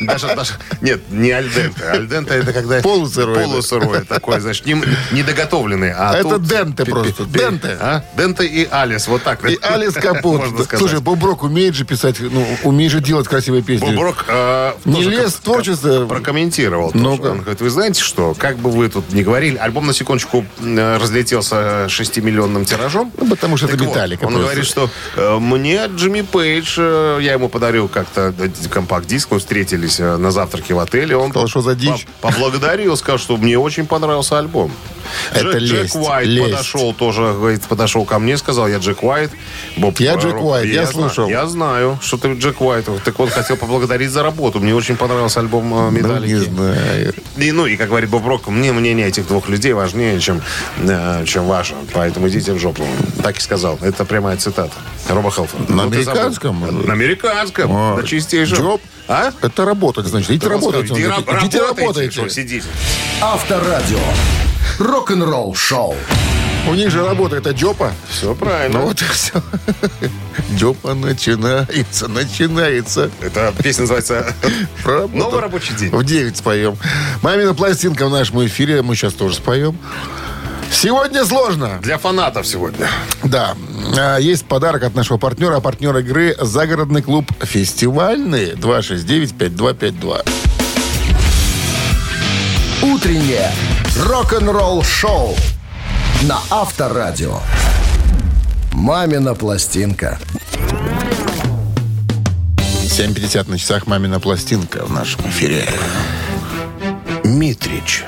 Даже, 0.00 0.28
даже, 0.36 0.52
нет, 0.80 1.00
не 1.10 1.32
альденте. 1.32 1.82
Альденте 1.84 2.34
это 2.34 2.52
когда... 2.52 2.80
Полусырое. 2.80 3.44
Полусырое 3.44 4.04
такое, 4.04 4.38
значит, 4.38 4.66
не, 4.66 4.74
недоготовленный. 5.10 5.92
А 5.92 6.14
Это 6.14 6.38
денте 6.38 6.84
просто. 6.84 7.24
Денте. 7.24 7.76
А? 7.80 8.04
Денте 8.16 8.46
и 8.46 8.68
Алис, 8.70 9.08
вот 9.08 9.22
так. 9.24 9.44
И 9.50 9.58
Алис 9.62 9.94
сказать. 9.94 10.22
Слушай, 10.78 11.00
Боброк 11.00 11.42
умеет 11.42 11.74
же 11.74 11.84
писать, 11.84 12.20
ну, 12.20 12.46
умеет 12.62 12.92
же 12.92 13.00
делать 13.00 13.26
красивые 13.26 13.62
песни. 13.62 13.86
Боброк 13.86 14.24
э, 14.28 14.72
Не 14.84 15.02
лез 15.02 15.34
творчество. 15.34 16.06
прокомментировал. 16.06 16.92
Тоже. 16.92 17.22
Он 17.30 17.40
говорит, 17.40 17.60
вы 17.60 17.70
знаете 17.70 18.00
что, 18.02 18.34
как 18.38 18.58
бы 18.58 18.70
вы 18.70 18.88
тут 18.88 19.12
не 19.12 19.22
говорили, 19.24 19.56
альбом 19.56 19.86
на 19.86 19.92
секундочку 19.92 20.44
разлетелся 20.60 21.86
6-миллионным 21.86 22.64
тиражом. 22.64 23.12
Ну, 23.18 23.28
потому 23.28 23.56
что 23.56 23.66
это 23.66 23.76
Так 23.76 23.86
вот, 23.86 23.94
Металлика 23.96 24.24
Он 24.24 24.32
просто. 24.34 24.44
говорит, 24.44 24.64
что 24.66 24.90
мне 25.16 25.86
Джимми 25.86 26.20
Пейдж, 26.22 26.76
э, 26.78 27.18
я 27.22 27.32
ему 27.32 27.48
подарил 27.48 27.88
как-то 27.88 28.34
э, 28.38 28.48
компакт-диск, 28.70 29.30
мы 29.30 29.38
встретились 29.38 29.98
э, 30.00 30.16
на 30.16 30.30
завтраке 30.30 30.74
в 30.74 30.78
отеле. 30.78 31.16
Он 31.16 31.30
Сказал, 31.30 31.48
что 31.48 31.60
за 31.62 31.74
дичь. 31.74 32.06
по- 32.20 32.30
поблагодарил, 32.30 32.96
сказал, 32.96 33.18
что 33.18 33.36
мне 33.36 33.58
очень 33.58 33.86
понравился 33.86 34.38
альбом. 34.38 34.70
Это 35.32 35.58
Джек, 35.58 35.62
Джек 35.62 35.82
лесть, 35.82 35.96
Уайт 35.96 36.26
лесть. 36.28 36.50
подошел 36.50 36.92
тоже, 36.92 37.20
говорит, 37.22 37.62
подошел 37.62 38.04
ко 38.04 38.18
мне, 38.18 38.36
сказал, 38.36 38.66
я 38.68 38.78
Джек 38.78 39.02
Уайт. 39.04 39.30
Боб, 39.76 39.98
Я 40.00 40.14
э, 40.14 40.18
Джек 40.18 40.42
Уайт, 40.42 40.66
я 40.66 40.84
зна- 40.86 40.92
слушал. 41.08 41.28
Я 41.28 41.46
знаю, 41.46 41.98
что 42.02 42.16
ты 42.18 42.32
Джек 42.34 42.60
Уайт. 42.60 42.86
Так 43.04 43.18
он 43.20 43.28
хотел 43.28 43.56
поблагодарить 43.56 44.10
за 44.10 44.22
работу. 44.22 44.58
Мне 44.60 44.74
очень 44.74 44.96
понравился 44.96 45.40
альбом 45.40 45.72
э, 45.96 46.00
Ну, 46.02 46.18
не 46.24 46.34
знаю. 46.36 47.14
И, 47.36 47.52
ну, 47.52 47.66
и 47.66 47.76
как 47.76 47.88
говорит 47.88 48.10
Боб 48.10 48.26
Рок, 48.26 48.48
мне 48.48 48.72
мнение 48.72 49.06
этих 49.06 49.28
двух 49.28 49.48
людей 49.48 49.72
важнее, 49.72 50.18
чем, 50.20 50.42
э, 50.78 51.24
чем 51.24 51.46
ваше. 51.46 51.74
Поэтому 51.92 52.28
идите 52.28 52.52
в 52.52 52.58
жопу. 52.58 52.84
Так 53.22 53.38
и 53.38 53.40
сказал. 53.40 53.78
Это 53.82 54.04
прямая 54.04 54.36
цитата. 54.36 54.72
Роба 55.08 55.30
Хелфорда. 55.30 55.72
На 55.72 55.84
Ну, 55.84 55.90
американском? 55.90 56.84
На 56.86 56.92
американском. 56.92 57.70
А, 57.72 57.96
на 57.96 58.02
чистейшем. 58.02 58.58
Джоб? 58.58 58.80
А? 59.08 59.30
Это 59.40 59.64
работать, 59.64 60.06
значит. 60.06 60.30
Идите 60.30 60.48
работайте. 60.48 60.94
Иди 60.94 61.06
раб-. 61.06 61.42
Идите 61.42 61.60
работайте, 61.60 62.10
что 62.10 62.28
сидите. 62.28 62.66
Авторадио. 63.20 63.98
Рок-н-ролл 64.78 65.54
шоу. 65.54 65.94
У 66.68 66.74
них 66.74 66.90
же 66.90 67.06
работа 67.06 67.36
это 67.36 67.50
Джопа. 67.52 67.92
Все 68.10 68.34
правильно. 68.34 68.80
Ну 68.80 68.86
вот 68.86 69.00
и 69.00 69.04
все. 69.04 69.40
Джопа 70.56 70.94
начинается, 70.94 72.08
начинается. 72.08 73.08
Это 73.20 73.54
песня 73.62 73.82
называется. 73.82 74.34
«Новый 74.84 75.40
рабочий 75.40 75.74
день». 75.74 75.90
В 75.90 76.02
9 76.02 76.36
споем. 76.36 76.76
Мамина 77.22 77.54
пластинка 77.54 78.06
в 78.08 78.10
нашем 78.10 78.44
эфире. 78.46 78.82
Мы 78.82 78.96
сейчас 78.96 79.12
тоже 79.12 79.36
споем. 79.36 79.78
Сегодня 80.70 81.24
сложно. 81.24 81.78
Для 81.82 81.98
фанатов 81.98 82.46
сегодня. 82.46 82.88
Да. 83.24 83.54
А, 83.98 84.18
Есть 84.18 84.46
подарок 84.46 84.82
от 84.84 84.94
нашего 84.94 85.16
партнера. 85.18 85.56
А 85.56 85.60
партнер 85.60 85.96
игры 85.98 86.36
«Загородный 86.40 87.02
клуб 87.02 87.30
фестивальный» 87.42 88.52
269-5252. 88.52 90.28
Утреннее 92.82 93.50
рок-н-ролл 94.04 94.82
шоу 94.82 95.34
на 96.22 96.38
Авторадио. 96.50 97.40
Мамина 98.72 99.34
пластинка. 99.34 100.18
7.50 102.84 103.50
на 103.50 103.58
часах 103.58 103.86
«Мамина 103.86 104.20
пластинка» 104.20 104.84
в 104.84 104.92
нашем 104.92 105.22
эфире. 105.28 105.66
Митрич. 107.24 108.04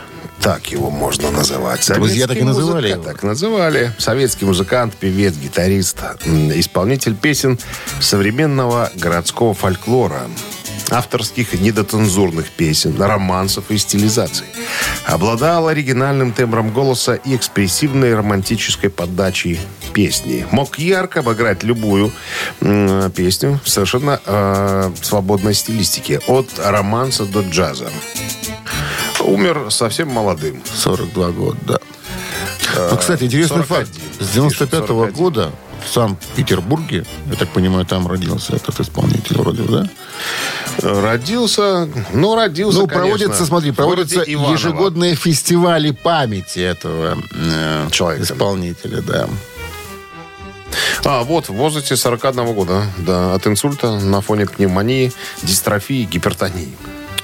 Так 0.49 0.69
его 0.73 0.88
можно 0.88 1.31
называть. 1.31 1.87
Друзья 1.93 2.26
так 2.26 2.38
и 2.38 2.40
Советский 2.40 2.45
называли 2.45 2.88
его. 2.88 3.02
Так 3.02 3.23
называли. 3.23 3.93
Советский 3.99 4.47
музыкант, 4.47 4.95
певец, 4.95 5.35
гитарист, 5.35 5.99
исполнитель 6.25 7.14
песен 7.14 7.59
современного 8.00 8.90
городского 8.95 9.52
фольклора, 9.52 10.23
авторских 10.88 11.52
недоцензурных 11.61 12.49
песен, 12.49 12.99
романсов 12.99 13.71
и 13.71 13.76
стилизаций. 13.76 14.47
Обладал 15.05 15.69
оригинальным 15.69 16.33
тембром 16.33 16.73
голоса 16.73 17.17
и 17.17 17.37
экспрессивной 17.37 18.14
романтической 18.14 18.88
подачей 18.88 19.61
песни. 19.93 20.47
Мог 20.50 20.78
ярко 20.78 21.21
обыграть 21.21 21.62
любую 21.62 22.11
м, 22.62 23.11
песню 23.11 23.61
в 23.62 23.69
совершенно 23.69 24.19
э, 24.25 24.93
свободной 25.02 25.52
стилистике. 25.52 26.23
От 26.26 26.49
романса 26.57 27.26
до 27.26 27.43
джаза. 27.43 27.90
Умер 29.21 29.67
совсем 29.71 30.09
молодым. 30.09 30.63
42 30.65 31.31
года, 31.31 31.59
да. 31.67 31.79
Ну, 32.91 32.97
кстати, 32.97 33.25
интересный 33.25 33.65
41. 33.65 33.87
факт. 33.87 33.91
С 34.21 34.29
95 34.35 34.81
-го 34.83 34.87
41. 34.87 35.13
года 35.13 35.53
в 35.85 35.91
Санкт-Петербурге, 35.93 37.05
я 37.31 37.37
так 37.37 37.49
понимаю, 37.49 37.87
там 37.87 38.07
родился 38.07 38.57
этот 38.57 38.79
исполнитель 38.81 39.39
вроде, 39.39 39.63
да? 39.63 39.89
Родился, 40.83 41.89
ну, 42.13 42.35
родился, 42.35 42.81
Ну, 42.81 42.87
конечно, 42.87 43.07
проводятся, 43.07 43.47
смотри, 43.47 43.71
проводятся 43.73 44.21
Иваново. 44.23 44.53
ежегодные 44.53 45.15
фестивали 45.15 45.91
памяти 45.93 46.61
этого 46.61 47.17
э, 47.33 47.89
Человека. 47.91 48.25
исполнителя, 48.25 49.01
да. 49.03 49.29
А, 51.05 51.23
вот, 51.25 51.49
в 51.49 51.55
возрасте 51.55 51.97
41 51.97 52.53
года, 52.55 52.85
да, 52.99 53.35
от 53.35 53.47
инсульта 53.47 53.99
на 53.99 54.21
фоне 54.21 54.47
пневмонии, 54.47 55.13
дистрофии, 55.43 56.05
гипертонии. 56.05 56.69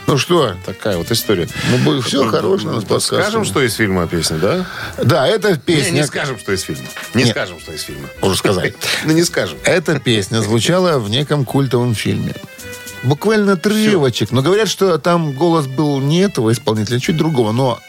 Ну 0.07 0.19
что, 0.19 0.55
Такая 0.67 0.97
вот 0.99 1.11
история. 1.11 1.49
ну, 1.71 1.79
будет 1.79 2.05
все 2.05 2.29
хорошо 2.29 2.69
у 2.69 2.73
нас 2.73 2.85
подкаст. 2.85 3.07
Скажем, 3.07 3.45
что 3.45 3.63
из 3.63 3.75
фильма 3.75 4.07
песня, 4.07 4.37
да? 4.37 4.67
Да, 5.03 5.27
это 5.27 5.53
Не, 5.53 5.57
песня... 5.57 5.91
не 5.93 6.07
скажем, 6.07 6.39
что 6.39 6.53
из 6.53 6.63
фильма. 6.63 6.85
Не 7.15 7.25
Нет. 7.25 7.33
скажем, 7.33 7.59
что 7.59 7.73
из 7.73 7.83
фильма. 7.83 8.09
Уже 8.21 8.37
сказали. 8.37 8.75
Ну, 9.05 9.13
не 9.13 9.25
скажем. 9.25 9.59
Эта 9.65 9.99
песня 9.99 10.41
звучала 10.43 10.99
в 10.99 11.09
неком 11.09 11.45
культовом 11.45 11.95
фильме. 11.95 12.35
Буквально 13.03 13.53
отрывочек. 13.53 14.31
Но 14.31 14.43
говорят, 14.43 14.69
что 14.69 14.99
там 14.99 15.33
голос 15.33 15.67
был 15.67 16.01
не 16.01 16.21
этого 16.21 16.53
исполнителя, 16.53 16.99
а 16.99 17.01
чуть 17.01 17.17
другого. 17.17 17.53
Но 17.53 17.81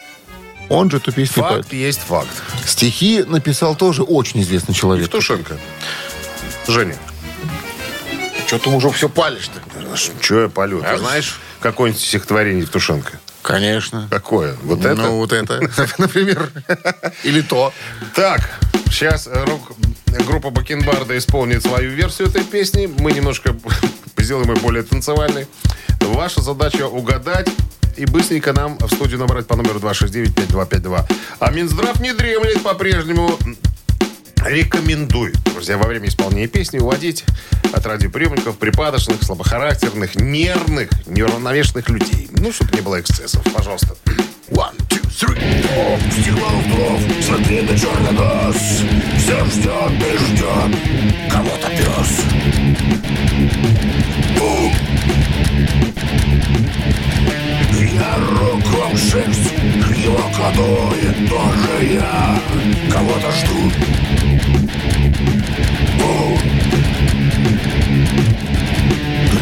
он 0.69 0.89
же 0.89 0.97
эту 0.97 1.11
песню 1.11 1.43
поет. 1.43 1.63
Факт 1.63 1.73
есть 1.73 1.99
факт. 1.99 2.29
Стихи 2.65 3.23
написал 3.23 3.75
тоже 3.75 4.03
очень 4.03 4.41
известный 4.41 4.73
человек. 4.73 5.05
Евтушенко. 5.05 5.57
Женя. 6.67 6.95
Что 8.47 8.59
ты 8.59 8.69
уже 8.69 8.89
все 8.91 9.09
палишь-то? 9.09 9.59
Че 10.21 10.43
я 10.43 10.49
полю? 10.49 10.83
Ты 10.87 10.97
знаешь 10.97 11.39
какое-нибудь 11.71 12.01
стихотворение 12.01 12.61
Евтушенко? 12.61 13.19
Конечно. 13.41 14.07
Какое? 14.11 14.55
Вот 14.63 14.85
это? 14.85 15.01
Ну, 15.01 15.17
вот 15.17 15.33
это, 15.33 15.59
например. 15.97 16.51
Или 17.23 17.41
то. 17.41 17.73
Так, 18.13 18.41
сейчас 18.91 19.27
группа 20.27 20.51
Бакенбарда 20.51 21.17
исполнит 21.17 21.63
свою 21.63 21.91
версию 21.91 22.27
этой 22.27 22.43
песни. 22.43 22.87
Мы 22.99 23.13
немножко 23.13 23.55
сделаем 24.17 24.51
ее 24.53 24.61
более 24.61 24.83
танцевальной. 24.83 25.47
Ваша 26.01 26.41
задача 26.41 26.87
угадать 26.87 27.49
и 27.97 28.05
быстренько 28.05 28.53
нам 28.53 28.77
в 28.77 28.93
студию 28.93 29.19
набрать 29.19 29.47
по 29.47 29.55
номеру 29.55 29.79
269-5252. 29.79 31.05
А 31.39 31.51
Минздрав 31.51 31.99
не 31.99 32.13
дремлет 32.13 32.61
по-прежнему. 32.61 33.39
Рекомендует, 34.45 35.41
друзья, 35.43 35.75
во 35.75 35.87
время 35.87 36.07
исполнения 36.07 36.45
песни 36.45 36.77
уводить 36.77 37.23
от 37.73 37.83
радиоприемников 37.83 38.59
припадочных, 38.59 39.23
слабохарактерных, 39.23 40.15
нервных, 40.15 40.89
неуравновешенных 41.07 41.89
людей. 41.89 42.29
Ну, 42.31 42.51
чтобы 42.51 42.75
не 42.75 42.81
было 42.81 43.01
эксцессов, 43.01 43.41
пожалуйста. 43.51 43.95
One, 44.49 44.77
two, 44.87 45.01
three. 45.09 45.65
Стекло 46.11 46.47
вдруг, 46.47 47.23
смотри 47.23 47.61
на 47.61 47.77
черный 47.77 48.11
нос 48.11 48.55
Всех 49.17 49.45
ждет 49.47 49.91
и 49.99 50.17
ждет 50.17 51.31
кого-то 51.31 51.69
пес 51.69 52.21
Бум! 54.37 54.71
Я 57.73 58.15
руком 58.29 58.95
шерсть 58.95 59.51
его 59.97 60.29
кладу 60.35 60.93
И 61.01 61.27
тоже 61.27 61.93
я 61.93 62.39
кого-то 62.91 63.31
жду 63.31 63.71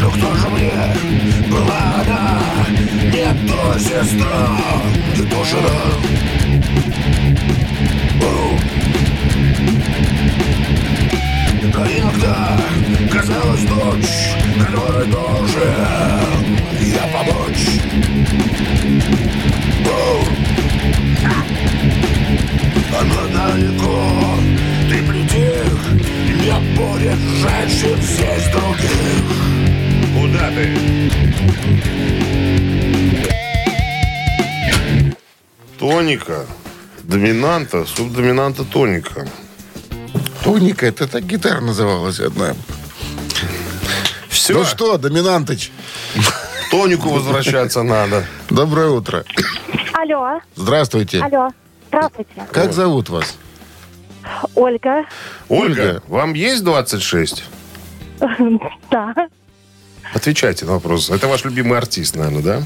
Ну 0.00 0.10
кто 0.10 0.34
же 0.34 0.48
мне 0.48 0.72
была 1.50 1.82
она? 2.00 2.40
Не 3.12 3.28
то 3.48 3.78
сестра, 3.78 4.58
не 5.16 5.22
то 5.24 5.44
жена 5.44 5.78
Бум! 8.20 8.58
когда 11.72 12.56
казалась 13.10 13.62
ночь, 13.62 14.34
которой 14.58 15.06
должен 15.06 16.54
я 16.80 17.06
помочь. 17.12 17.80
О! 19.86 20.24
А 22.96 23.04
далеко 23.32 23.96
ты 24.88 25.02
притих, 25.02 26.03
не 26.44 26.76
будет 26.76 27.18
женщин 27.40 27.96
здесь 28.02 28.48
других. 28.52 29.24
Куда 30.14 30.50
ты? 30.50 31.74
Тоника. 35.78 36.46
Доминанта, 37.02 37.84
субдоминанта 37.84 38.64
тоника. 38.64 39.26
Тоника, 40.42 40.86
это 40.86 41.06
так 41.06 41.24
гитара 41.24 41.60
называлась 41.60 42.20
одна. 42.20 42.54
Все, 44.28 44.54
Ну 44.54 44.64
что, 44.64 44.98
Доминантыч, 44.98 45.70
к 46.16 46.70
тонику 46.70 47.10
возвращаться 47.10 47.82
надо. 47.82 48.24
доброе 48.50 48.88
утро. 48.88 49.24
Алло, 49.92 50.40
Здравствуйте. 50.56 51.20
алло. 51.20 51.50
Здравствуйте. 51.88 52.30
Как 52.52 52.72
зовут 52.72 53.08
вас? 53.08 53.36
Ольга. 54.54 55.04
Ольга, 55.48 56.02
вам 56.08 56.34
есть 56.34 56.64
26? 56.64 57.44
Да. 58.90 59.14
Отвечайте 60.14 60.64
на 60.66 60.72
вопрос. 60.72 61.10
Это 61.10 61.26
ваш 61.26 61.44
любимый 61.44 61.76
артист, 61.78 62.14
наверное, 62.16 62.42
да? 62.42 62.62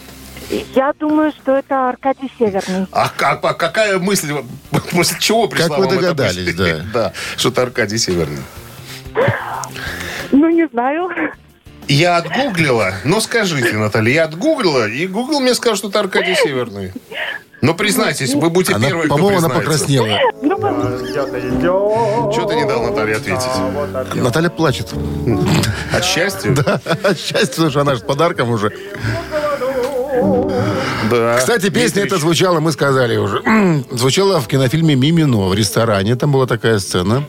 Я 0.74 0.92
думаю, 0.98 1.32
что 1.32 1.56
это 1.56 1.88
Аркадий 1.90 2.30
Северный. 2.38 2.86
А, 2.92 3.08
как- 3.14 3.44
а 3.44 3.54
какая 3.54 3.98
мысль, 3.98 4.32
после 4.92 5.18
чего 5.20 5.46
пришла 5.48 5.76
вы 5.78 5.84
вам 5.86 5.92
эта 5.94 6.02
догадались, 6.14 6.46
мысль? 6.58 6.82
да, 6.92 7.12
что 7.36 7.48
это 7.50 7.62
Аркадий 7.62 7.98
Северный. 7.98 8.42
Ну, 10.32 10.50
не 10.50 10.66
знаю. 10.68 11.10
Я 11.86 12.18
отгуглила, 12.18 12.94
но 13.04 13.20
скажите, 13.20 13.72
Наталья, 13.78 14.12
я 14.14 14.24
отгуглила, 14.24 14.86
и 14.88 15.06
Гугл 15.06 15.40
мне 15.40 15.54
сказал, 15.54 15.76
что 15.76 15.88
это 15.88 16.00
Аркадий 16.00 16.34
Северный. 16.34 16.92
Но 17.60 17.74
признайтесь, 17.74 18.34
вы 18.34 18.50
будете 18.50 18.74
Она, 18.74 18.86
первой, 18.86 19.08
по-моему, 19.08 19.38
она 19.38 19.48
покраснела. 19.48 20.18
Что 22.32 22.44
ты 22.44 22.54
не 22.56 22.64
дал 22.64 22.82
Наталье 22.82 23.16
ответить? 23.16 24.14
Наталья 24.14 24.50
плачет. 24.50 24.92
От 25.92 26.04
счастья? 26.04 26.54
От 27.02 27.18
счастья, 27.18 27.46
потому 27.48 27.70
что 27.70 27.80
она 27.80 27.94
же 27.94 28.00
с 28.00 28.02
подарком 28.02 28.50
уже. 28.50 28.72
Да. 31.10 31.38
Кстати, 31.38 31.70
песня 31.70 32.02
эта 32.02 32.18
звучала, 32.18 32.60
мы 32.60 32.72
сказали 32.72 33.16
уже. 33.16 33.42
Звучала 33.90 34.40
в 34.40 34.46
кинофильме 34.46 34.94
«Мимино» 34.94 35.48
в 35.48 35.54
ресторане. 35.54 36.16
Там 36.16 36.32
была 36.32 36.46
такая 36.46 36.78
сцена. 36.78 37.24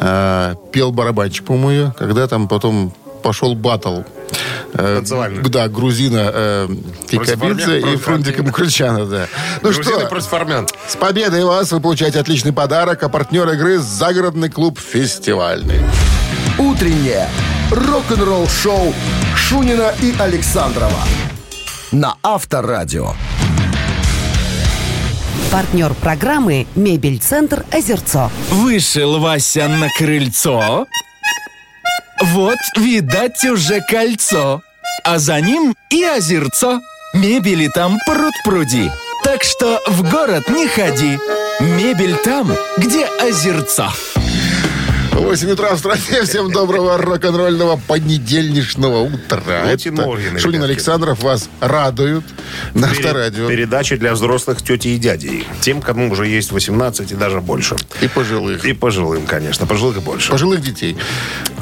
А, 0.00 0.54
Пел 0.72 0.92
барабанщик, 0.92 1.44
по-моему. 1.44 1.92
Когда 1.98 2.26
там 2.26 2.48
потом 2.48 2.92
пошел 3.22 3.54
батл. 3.54 4.00
Э, 4.74 4.96
Танцевальный. 4.96 5.42
Да, 5.42 5.68
грузина 5.68 6.30
э, 6.32 6.68
Кикабидзе 7.08 7.80
и 7.80 7.82
армян. 7.82 8.44
Мукрычана, 8.46 9.06
да. 9.06 9.26
Ну 9.62 9.72
Грузины 9.72 10.00
что, 10.00 10.06
против 10.08 10.32
армян. 10.32 10.68
с 10.88 10.96
победой 10.96 11.44
вас 11.44 11.72
вы 11.72 11.80
получаете 11.80 12.20
отличный 12.20 12.52
подарок, 12.52 13.02
а 13.02 13.08
партнер 13.08 13.48
игры 13.50 13.78
«Загородный 13.78 14.50
клуб 14.50 14.78
фестивальный». 14.78 15.80
Утреннее 16.58 17.28
рок-н-ролл-шоу 17.70 18.94
Шунина 19.36 19.92
и 20.02 20.14
Александрова 20.18 21.04
на 21.92 22.16
Авторадио. 22.22 23.14
Партнер 25.50 25.94
программы 25.94 26.68
«Мебель-центр 26.76 27.64
Озерцо». 27.72 28.30
Вышел 28.50 29.18
Вася 29.18 29.66
на 29.66 29.88
крыльцо. 29.88 30.86
Вот, 32.20 32.58
видать, 32.76 33.44
уже 33.44 33.80
кольцо. 33.80 34.62
А 35.04 35.18
за 35.18 35.40
ним 35.40 35.74
и 35.88 36.04
озерцо. 36.04 36.80
Мебели 37.14 37.68
там 37.68 37.98
пруд-пруди. 38.06 38.90
Так 39.24 39.42
что 39.42 39.80
в 39.86 40.08
город 40.10 40.48
не 40.48 40.68
ходи. 40.68 41.18
Мебель 41.60 42.16
там, 42.16 42.52
где 42.76 43.06
озерцо. 43.06 43.90
8 45.12 45.50
утра 45.50 45.74
в 45.74 45.78
стране. 45.78 46.22
Всем 46.24 46.50
доброго 46.50 46.96
рок-н-ролльного 46.98 47.76
понедельничного 47.86 49.00
утра. 49.02 49.40
Морген, 49.90 50.38
Шунин. 50.38 50.62
Александров 50.62 51.22
вас 51.22 51.48
радуют 51.60 52.24
на 52.74 52.88
Пере- 52.88 53.06
авторадио. 53.08 53.48
Передачи 53.48 53.96
для 53.96 54.12
взрослых 54.14 54.62
тети 54.62 54.88
и 54.88 54.98
дядей. 54.98 55.46
Тем, 55.60 55.82
кому 55.82 56.10
уже 56.10 56.26
есть 56.26 56.52
18 56.52 57.12
и 57.12 57.14
даже 57.14 57.40
больше. 57.40 57.76
И 58.00 58.08
пожилых. 58.08 58.64
И 58.64 58.72
пожилым, 58.72 59.26
конечно. 59.26 59.66
Пожилых 59.66 59.98
и 59.98 60.00
больше. 60.00 60.30
Пожилых 60.30 60.60
детей. 60.62 60.96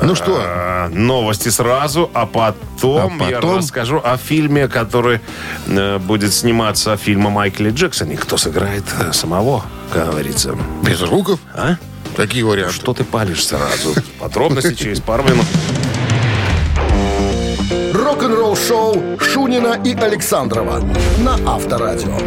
Ну 0.03 0.15
что, 0.15 0.37
А, 0.41 0.89
Новости 0.89 1.49
сразу, 1.49 2.11
а 2.15 2.27
потом, 2.27 3.21
А 3.23 3.31
я 3.31 3.41
расскажу 3.41 4.01
о 4.03 4.17
фильме, 4.17 4.69
который 4.69 5.21
э, 5.67 5.99
будет 5.99 6.33
сниматься, 6.33 6.97
фильм 6.97 7.27
о 7.27 7.31
Майкле 7.31 7.71
Джексоне. 7.71 8.17
Кто 8.17 8.37
сыграет 8.37 8.85
э, 9.01 9.13
самого, 9.13 9.65
как 9.93 10.07
говорится. 10.11 10.57
без 10.85 10.99
звуков? 10.99 11.41
А? 11.55 11.77
Какие 12.19 12.43
варианты? 12.43 12.75
Что 12.75 12.95
ты 12.95 13.05
палишь 13.05 13.47
сразу? 13.47 13.95
Подробности 14.19 14.75
через 14.75 14.99
пару 14.99 15.23
минут. 15.23 15.47
Рок-н-ролл-шоу 17.95 19.21
Шунина 19.21 19.81
и 19.85 19.95
Александрова 19.95 20.83
на 21.21 21.35
Авторадио. 21.47 22.19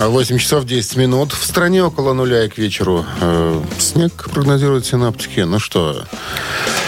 А 0.00 0.08
8 0.08 0.38
часов 0.38 0.64
10 0.64 0.96
минут. 0.96 1.30
В 1.32 1.44
стране 1.44 1.84
около 1.84 2.12
нуля 2.12 2.44
и 2.44 2.48
к 2.48 2.58
вечеру. 2.58 3.06
э, 3.20 3.62
снег 3.78 4.30
прогнозируют 4.34 4.84
синаптики. 4.84 5.40
Ну 5.40 5.60
что, 5.60 6.04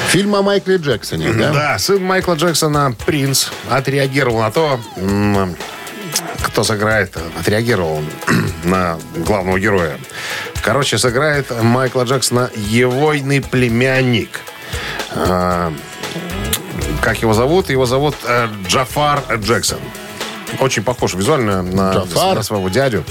фильм 0.09 0.35
о 0.35 0.43
Майкле 0.43 0.79
Джексоне, 0.79 1.33
да? 1.33 1.53
Да, 1.53 1.79
сын 1.79 2.03
Майкла 2.03 2.35
Джексона, 2.35 2.93
Принц, 3.07 3.51
отреагировал 3.71 4.41
на 4.41 4.51
то, 4.51 4.81
кто 6.55 6.63
сыграет, 6.63 7.17
отреагировал 7.37 8.01
на 8.63 8.97
главного 9.17 9.59
героя. 9.59 9.99
Короче, 10.63 10.99
сыграет 10.99 11.51
Майкла 11.65 12.05
Джексона 12.05 12.49
егойный 12.55 13.41
племянник. 13.41 14.39
А, 15.11 15.73
Как 17.03 17.21
его 17.23 17.35
зовут? 17.35 17.71
Его 17.71 17.87
зовут 17.87 18.15
э, 18.25 18.47
Джафар 18.69 19.25
Джексон. 19.41 19.81
Очень 20.61 20.85
похож 20.85 21.15
визуально 21.15 21.63
на, 21.63 22.05
на 22.05 22.43
своего 22.45 22.69
дядю. 22.69 23.05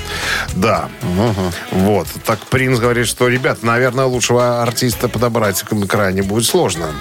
Да. 0.53 0.87
Вот. 1.71 2.07
Так 2.25 2.39
принц 2.45 2.79
говорит, 2.79 3.07
что, 3.07 3.27
ребят, 3.27 3.61
наверное, 3.61 4.05
лучшего 4.05 4.63
артиста 4.63 5.09
подобрать 5.09 5.61
крайне 5.89 6.23
будет 6.23 6.45
сложно. 6.45 6.93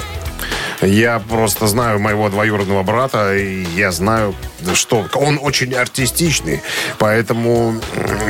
Я 0.83 1.21
просто 1.21 1.69
знаю 1.69 2.01
моего 2.01 2.29
двоюродного 2.29 2.83
брата, 2.83 3.37
и 3.37 3.65
я 3.77 3.93
знаю, 3.93 4.35
что 4.75 5.07
он 5.15 5.39
очень 5.41 5.75
артистичный, 5.75 6.61
поэтому 6.99 7.81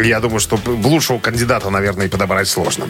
я 0.03 0.21
думаю, 0.21 0.39
что 0.39 0.59
лучшего 0.67 1.19
кандидата, 1.19 1.71
наверное, 1.71 2.07
и 2.07 2.09
подобрать 2.09 2.49
сложно. 2.49 2.87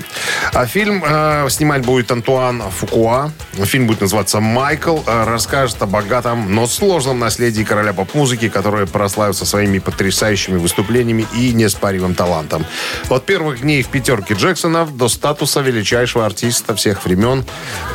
А 0.53 0.67
фильм 0.67 1.03
э, 1.07 1.47
снимать 1.49 1.85
будет 1.85 2.11
Антуан 2.11 2.63
Фукуа. 2.71 3.31
Фильм 3.53 3.87
будет 3.87 4.01
называться 4.01 4.41
«Майкл». 4.41 4.99
Э, 5.07 5.25
расскажет 5.25 5.81
о 5.83 5.87
богатом, 5.87 6.53
но 6.55 6.67
сложном 6.67 7.21
наследии 7.21 7.63
короля 7.63 7.93
поп-музыки, 7.93 8.49
который 8.49 8.87
прославился 8.87 9.47
своими 9.47 9.79
потрясающими 9.79 10.59
выступлениями 10.59 11.27
и 11.37 11.53
неоспоримым 11.53 12.15
талантом. 12.15 12.67
От 13.09 13.25
первых 13.27 13.61
дней 13.61 13.83
в 13.83 13.89
пятерке 13.89 14.35
Джексонов 14.35 14.97
до 14.97 15.09
статуса 15.09 15.61
величайшего 15.61 16.27
артиста 16.27 16.75
всех 16.75 17.05
времен. 17.05 17.45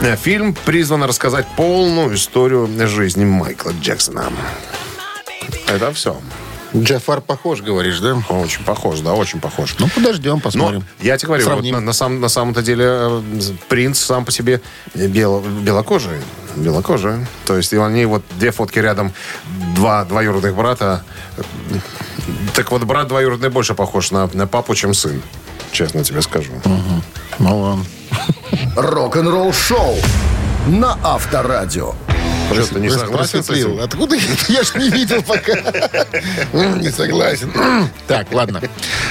Э, 0.02 0.16
Фильм 0.16 0.56
призван 0.66 1.04
рассказать 1.04 1.46
полную 1.58 2.16
историю 2.16 2.70
жизни 2.88 3.26
Майкла 3.26 3.74
Джексона. 3.82 4.32
Это 5.68 5.92
все. 5.92 6.16
Джафар 6.76 7.22
похож, 7.22 7.62
говоришь, 7.62 8.00
да? 8.00 8.22
Очень 8.30 8.64
похож, 8.64 9.00
да, 9.00 9.14
очень 9.14 9.40
похож. 9.40 9.76
Ну, 9.80 9.88
подождем, 9.90 10.36
Но 10.36 10.40
посмотрим. 10.40 10.86
я 11.00 11.18
тебе 11.18 11.28
говорю, 11.28 11.50
вот 11.50 11.64
на, 11.64 11.80
на 11.80 11.94
самом, 11.94 12.20
на 12.20 12.30
самом-то 12.30 12.62
деле 12.62 12.86
э, 12.88 13.22
принц 13.70 14.00
сам 14.00 14.26
по 14.26 14.32
себе 14.32 14.62
бел, 14.94 15.42
белокожий. 15.42 16.20
Белокожий. 16.56 17.26
То 17.46 17.58
есть 17.58 17.74
и 17.74 17.78
они 17.78 18.06
вот 18.06 18.24
две 18.38 18.52
фотки 18.52 18.80
рядом, 18.80 19.14
два 19.76 20.04
двоюродных 20.06 20.56
брата. 20.56 21.04
Так 22.54 22.72
вот, 22.72 22.84
брат 22.84 23.08
двоюродный 23.08 23.50
больше 23.50 23.74
похож 23.74 24.12
на, 24.12 24.30
на 24.34 24.46
папу, 24.46 24.76
чем 24.76 24.94
сын. 24.94 25.22
Честно 25.72 26.04
тебе 26.04 26.22
скажу. 26.22 26.52
Ну, 27.40 27.60
ладно. 27.60 27.86
Рок-н-ролл-шоу 28.76 29.96
на 30.68 30.98
Авторадио. 31.04 31.94
Что, 32.54 32.76
ты 32.76 32.80
не 32.80 32.90
согласен 32.90 33.44
с 33.44 33.50
этим? 33.50 33.80
Откуда 33.82 34.16
я? 34.16 34.22
Я 34.48 34.64
ж 34.64 34.76
не 34.76 34.90
видел 34.90 35.22
пока. 35.22 35.54
М, 36.54 36.80
Не 36.82 36.92
согласен. 36.92 37.52
Так, 38.08 38.32
ладно. 38.32 38.62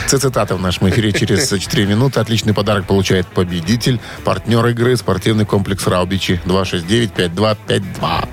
Цитата 0.06 0.56
в 0.56 0.60
нашем 0.60 0.88
эфире 0.88 1.12
через 1.12 1.48
4 1.58 1.86
минуты. 1.86 2.20
Отличный 2.20 2.54
подарок 2.54 2.86
получает 2.86 3.26
победитель. 3.26 4.00
Партнер 4.24 4.66
игры 4.68 4.96
спортивный 4.96 5.44
комплекс 5.44 5.86
Раубичи 5.86 6.40
269-5252. 6.46 8.28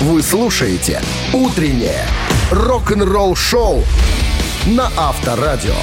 Вы 0.00 0.22
слушаете 0.22 1.00
«Утреннее 1.32 2.04
рок-н-ролл-шоу» 2.50 3.82
на 4.66 4.90
Авторадио. 4.96 5.74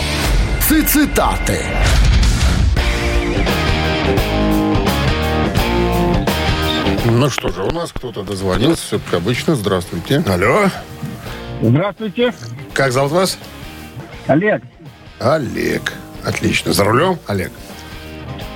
С 0.61 0.83
Цитаты. 0.89 1.59
Ну 7.05 7.29
что 7.29 7.49
же, 7.49 7.63
у 7.63 7.71
нас 7.71 7.91
кто-то 7.91 8.23
дозвонился, 8.23 8.83
все 8.83 8.99
как 8.99 9.15
обычно. 9.15 9.55
Здравствуйте. 9.55 10.23
Алло. 10.27 10.69
Здравствуйте, 11.61 12.33
Как 12.73 12.91
зовут 12.91 13.11
вас? 13.11 13.37
Олег. 14.27 14.61
Олег. 15.19 15.93
Отлично. 16.25 16.73
За 16.73 16.83
рулем, 16.83 17.19
Олег? 17.27 17.51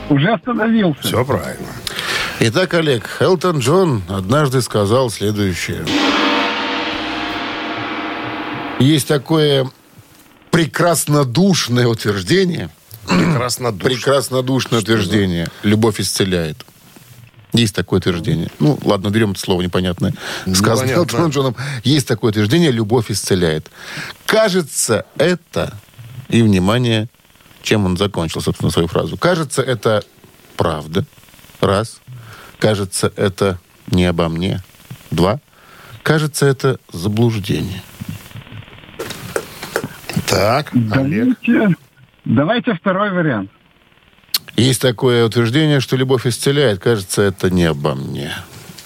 Уже 0.10 0.30
остановился. 0.34 1.02
Все 1.02 1.26
правильно. 1.26 1.68
Итак, 2.40 2.74
Олег, 2.74 3.10
Элтон 3.20 3.60
Джон 3.60 4.04
однажды 4.08 4.62
сказал 4.62 5.10
следующее. 5.10 5.86
Есть 8.80 9.08
такое 9.08 9.70
прекраснодушное 10.52 11.88
утверждение. 11.88 12.70
Прекрасно 13.08 13.72
душ. 13.72 13.92
Прекраснодушное 13.92 14.80
утверждение. 14.80 15.48
Любовь 15.64 16.00
исцеляет. 16.00 16.66
Есть 17.54 17.76
такое 17.76 18.00
утверждение. 18.00 18.50
Ну, 18.60 18.78
ладно, 18.84 19.10
берем 19.10 19.32
это 19.32 19.40
слово 19.40 19.62
непонятное. 19.62 20.14
Сказано 20.54 20.82
понятно. 20.82 21.00
Элтоном 21.00 21.30
Джоном. 21.32 21.56
Есть 21.84 22.08
такое 22.08 22.32
утверждение, 22.32 22.72
любовь 22.72 23.10
исцеляет. 23.10 23.72
Кажется, 24.26 25.06
это... 25.18 25.74
И, 26.30 26.42
внимание, 26.42 27.08
чем 27.62 27.86
он 27.86 27.96
закончил, 27.96 28.42
собственно, 28.42 28.70
свою 28.70 28.90
фразу. 28.90 29.16
Кажется, 29.16 29.62
это 29.62 30.04
правда. 30.58 31.06
Раз. 31.62 32.02
Кажется, 32.60 33.14
это 33.16 33.60
не 33.92 34.06
обо 34.06 34.28
мне. 34.28 34.62
Два. 35.10 35.40
Кажется, 36.04 36.46
это 36.46 36.80
заблуждение. 36.92 37.82
Так, 40.28 40.74
Олег. 40.74 41.38
Давайте, 41.46 41.76
давайте 42.26 42.74
второй 42.74 43.12
вариант. 43.12 43.52
Есть 44.58 44.82
такое 44.82 45.24
утверждение, 45.24 45.80
что 45.80 45.96
любовь 45.96 46.26
исцеляет. 46.26 46.80
Кажется, 46.80 47.22
это 47.22 47.50
не 47.52 47.66
обо 47.66 47.94
мне. 47.94 48.34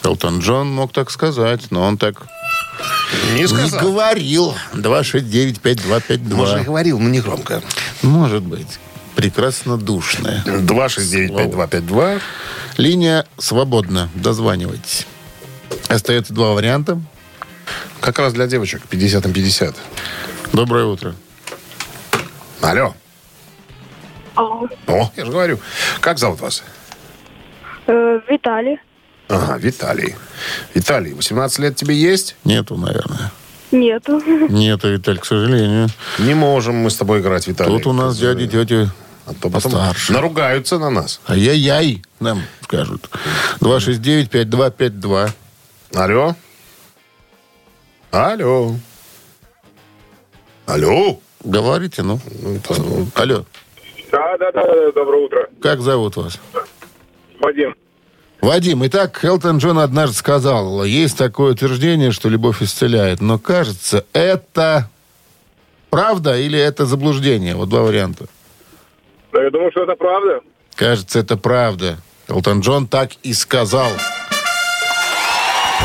Элтон 0.03 0.39
Джон 0.39 0.69
мог 0.69 0.91
так 0.91 1.09
сказать, 1.09 1.71
но 1.71 1.83
он 1.83 1.97
так 1.97 2.27
Не 3.33 3.41
не 3.41 3.47
сказал. 3.47 3.79
говорил. 3.79 4.53
269-5252. 4.73 6.35
Может, 6.35 6.61
и 6.61 6.63
говорил, 6.65 6.99
но 6.99 7.07
не 7.09 7.21
громко. 7.21 7.61
Может 8.01 8.43
быть. 8.43 8.79
Прекрасно 9.15 9.77
душная. 9.77 10.43
269-5252. 10.45 12.19
Линия 12.77 13.25
свободна. 13.37 14.09
Дозванивайтесь. 14.15 15.07
Остается 15.87 16.33
два 16.33 16.53
варианта. 16.53 17.01
Как 18.01 18.19
раз 18.19 18.33
для 18.33 18.47
девочек 18.47 18.81
50 18.89 19.25
на 19.25 19.33
50. 19.33 19.75
Доброе 20.51 20.85
утро. 20.85 21.15
Алло. 22.61 22.93
Алло. 24.41 24.67
О, 24.87 25.11
я 25.17 25.25
же 25.25 25.31
говорю. 25.31 25.59
Как 25.99 26.17
зовут 26.17 26.41
вас? 26.41 26.63
Э, 27.87 28.19
Виталий. 28.29 28.79
Ага, 29.27 29.57
Виталий. 29.57 30.15
Виталий, 30.73 31.13
18 31.13 31.59
лет 31.59 31.75
тебе 31.75 31.95
есть? 31.95 32.35
Нету, 32.43 32.75
наверное. 32.75 33.31
Нету. 33.71 34.19
Нету, 34.49 34.89
Виталь, 34.89 35.19
к 35.19 35.25
сожалению. 35.25 35.87
Не 36.19 36.33
можем 36.33 36.75
мы 36.75 36.89
с 36.89 36.95
тобой 36.97 37.19
играть, 37.21 37.47
Виталий. 37.47 37.71
Тут 37.77 37.87
у 37.87 37.93
нас 37.93 38.17
дяди, 38.17 38.47
тети 38.47 38.89
А 39.25 39.33
то 39.33 39.49
потом 39.49 39.71
постарше. 39.71 40.13
наругаются 40.13 40.79
на 40.79 40.89
нас. 40.89 41.21
Ай-яй-яй, 41.27 42.01
нам 42.19 42.41
скажут. 42.63 43.09
269-5252. 43.61 45.29
Алло. 45.95 46.35
Алло. 48.11 48.75
Алло. 50.65 51.19
Говорите, 51.43 52.03
ну. 52.03 52.19
Ну, 52.41 52.59
ну, 52.69 53.07
Алло, 53.15 53.45
Да, 54.31 54.37
да, 54.37 54.51
да, 54.51 54.65
да, 54.65 54.91
доброе 54.93 55.25
утро. 55.25 55.49
как 55.61 55.81
зовут 55.81 56.15
вас? 56.15 56.39
Вадим. 57.39 57.75
Вадим, 58.39 58.85
итак, 58.85 59.23
Элтон 59.25 59.57
Джон 59.57 59.79
однажды 59.79 60.15
сказал, 60.15 60.85
есть 60.85 61.17
такое 61.17 61.51
утверждение, 61.51 62.11
что 62.11 62.29
любовь 62.29 62.61
исцеляет, 62.61 63.19
но 63.19 63.37
кажется, 63.37 64.05
это 64.13 64.89
правда 65.89 66.39
или 66.39 66.57
это 66.57 66.85
заблуждение? 66.85 67.55
Вот 67.55 67.69
два 67.69 67.81
варианта. 67.81 68.27
Да, 69.33 69.43
я 69.43 69.49
думаю, 69.51 69.71
что 69.71 69.83
это 69.83 69.95
правда. 69.95 70.39
Кажется, 70.75 71.19
это 71.19 71.35
правда. 71.35 71.97
Элтон 72.29 72.61
Джон 72.61 72.87
так 72.87 73.11
и 73.23 73.33
сказал. 73.33 73.89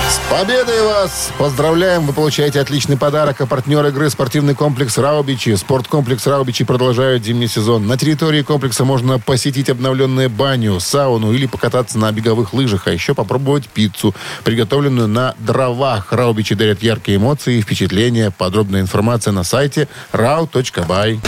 С 0.08 0.20
победой 0.30 0.82
вас! 0.82 1.32
Поздравляем! 1.38 2.06
Вы 2.06 2.12
получаете 2.12 2.60
отличный 2.60 2.96
подарок. 2.96 3.40
А 3.40 3.46
партнер 3.46 3.84
игры 3.86 4.08
спортивный 4.08 4.54
комплекс 4.54 4.98
Раубичи. 4.98 5.54
Спорткомплекс 5.56 6.26
Раубичи 6.26 6.64
продолжает 6.64 7.24
зимний 7.24 7.48
сезон. 7.48 7.86
На 7.86 7.98
территории 7.98 8.42
комплекса 8.42 8.84
можно 8.84 9.18
посетить 9.18 9.68
обновленную 9.68 10.30
баню, 10.30 10.78
сауну 10.78 11.32
или 11.32 11.46
покататься 11.46 11.98
на 11.98 12.12
беговых 12.12 12.52
лыжах, 12.52 12.86
а 12.86 12.92
еще 12.92 13.14
попробовать 13.14 13.68
пиццу, 13.68 14.14
приготовленную 14.44 15.08
на 15.08 15.34
дровах. 15.38 16.12
Раубичи 16.12 16.54
дарят 16.54 16.82
яркие 16.82 17.18
эмоции 17.18 17.58
и 17.58 17.62
впечатления. 17.62 18.30
Подробная 18.30 18.82
информация 18.82 19.32
на 19.32 19.42
сайте 19.42 19.88
rau.by. 20.12 21.20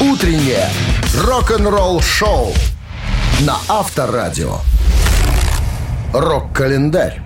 Утреннее 0.00 0.68
рок-н-ролл-шоу 1.14 2.52
на 3.40 3.56
Авторадио. 3.68 4.60
Рок-календарь. 6.18 7.20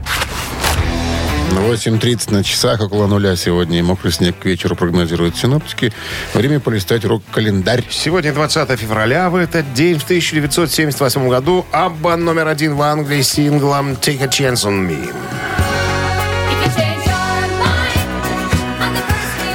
8.30 1.53 2.33
на 2.33 2.43
часах, 2.43 2.81
около 2.81 3.07
нуля 3.07 3.37
сегодня. 3.37 3.79
И 3.79 3.83
мокрый 3.83 4.13
снег 4.13 4.37
к 4.41 4.45
вечеру 4.47 4.75
прогнозируют 4.75 5.37
синоптики. 5.37 5.93
Время 6.35 6.59
полистать 6.59 7.05
рок-календарь. 7.05 7.85
Сегодня 7.89 8.33
20 8.33 8.69
февраля. 8.81 9.31
В 9.31 9.37
этот 9.37 9.73
день, 9.75 9.97
в 9.97 10.03
1978 10.03 11.29
году, 11.29 11.65
Абба 11.71 12.17
номер 12.17 12.49
один 12.49 12.75
в 12.75 12.83
Англии 12.83 13.23
с 13.23 13.31
синглом 13.31 13.93
«Take 13.93 14.25
a 14.25 14.27
Chance 14.27 14.67
on 14.67 14.89
Me». 14.89 15.40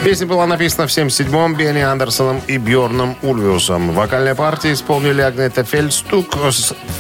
Песня 0.05 0.27
была 0.27 0.45
написана 0.45 0.85
в 0.85 0.91
77-м 0.91 1.55
Бенни 1.55 1.79
Андерсоном 1.79 2.39
и 2.45 2.59
Бьорном 2.59 3.17
Ульвиусом. 3.23 3.91
Вокальные 3.93 4.35
партии 4.35 4.71
исполнили 4.71 5.19
Агнета 5.19 5.63
Фельдстук, 5.63 6.27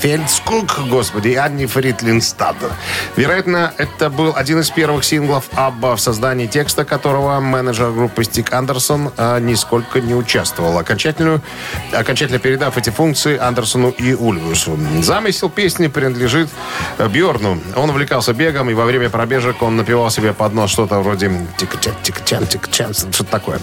Фельдскук, 0.01 0.79
господи, 0.89 1.27
и 1.27 1.35
Анни 1.35 1.67
Фритлин 1.67 2.19
Стадер. 2.19 2.71
Вероятно, 3.15 3.71
это 3.77 4.09
был 4.09 4.33
один 4.35 4.59
из 4.61 4.71
первых 4.71 5.03
синглов 5.03 5.49
Абба, 5.53 5.95
в 5.95 6.01
создании 6.01 6.47
текста 6.47 6.83
которого 6.83 7.39
менеджер 7.39 7.91
группы 7.91 8.23
Стик 8.23 8.51
Андерсон 8.51 9.11
а, 9.17 9.39
нисколько 9.39 10.01
не 10.01 10.15
участвовал. 10.15 10.75
Окончательную, 10.79 11.43
окончательно 11.93 12.39
передав 12.39 12.75
эти 12.75 12.89
функции 12.89 13.37
Андерсону 13.37 13.89
и 13.89 14.15
Ульвиусу. 14.15 14.79
Замысел 15.03 15.49
песни 15.49 15.85
принадлежит 15.85 16.49
э, 16.97 17.07
Бьорну. 17.07 17.61
Он 17.75 17.87
увлекался 17.91 18.33
бегом, 18.33 18.71
и 18.71 18.73
во 18.73 18.85
время 18.85 19.11
пробежек 19.11 19.61
он 19.61 19.75
напевал 19.75 20.09
себе 20.09 20.33
под 20.33 20.53
нос 20.55 20.71
что-то 20.71 21.01
вроде 21.01 21.27
тик-чак, 21.59 21.93
тик-чан, 22.01 22.47
тик-чан, 22.47 22.94
что-то 22.95 23.25
такое. 23.25 23.59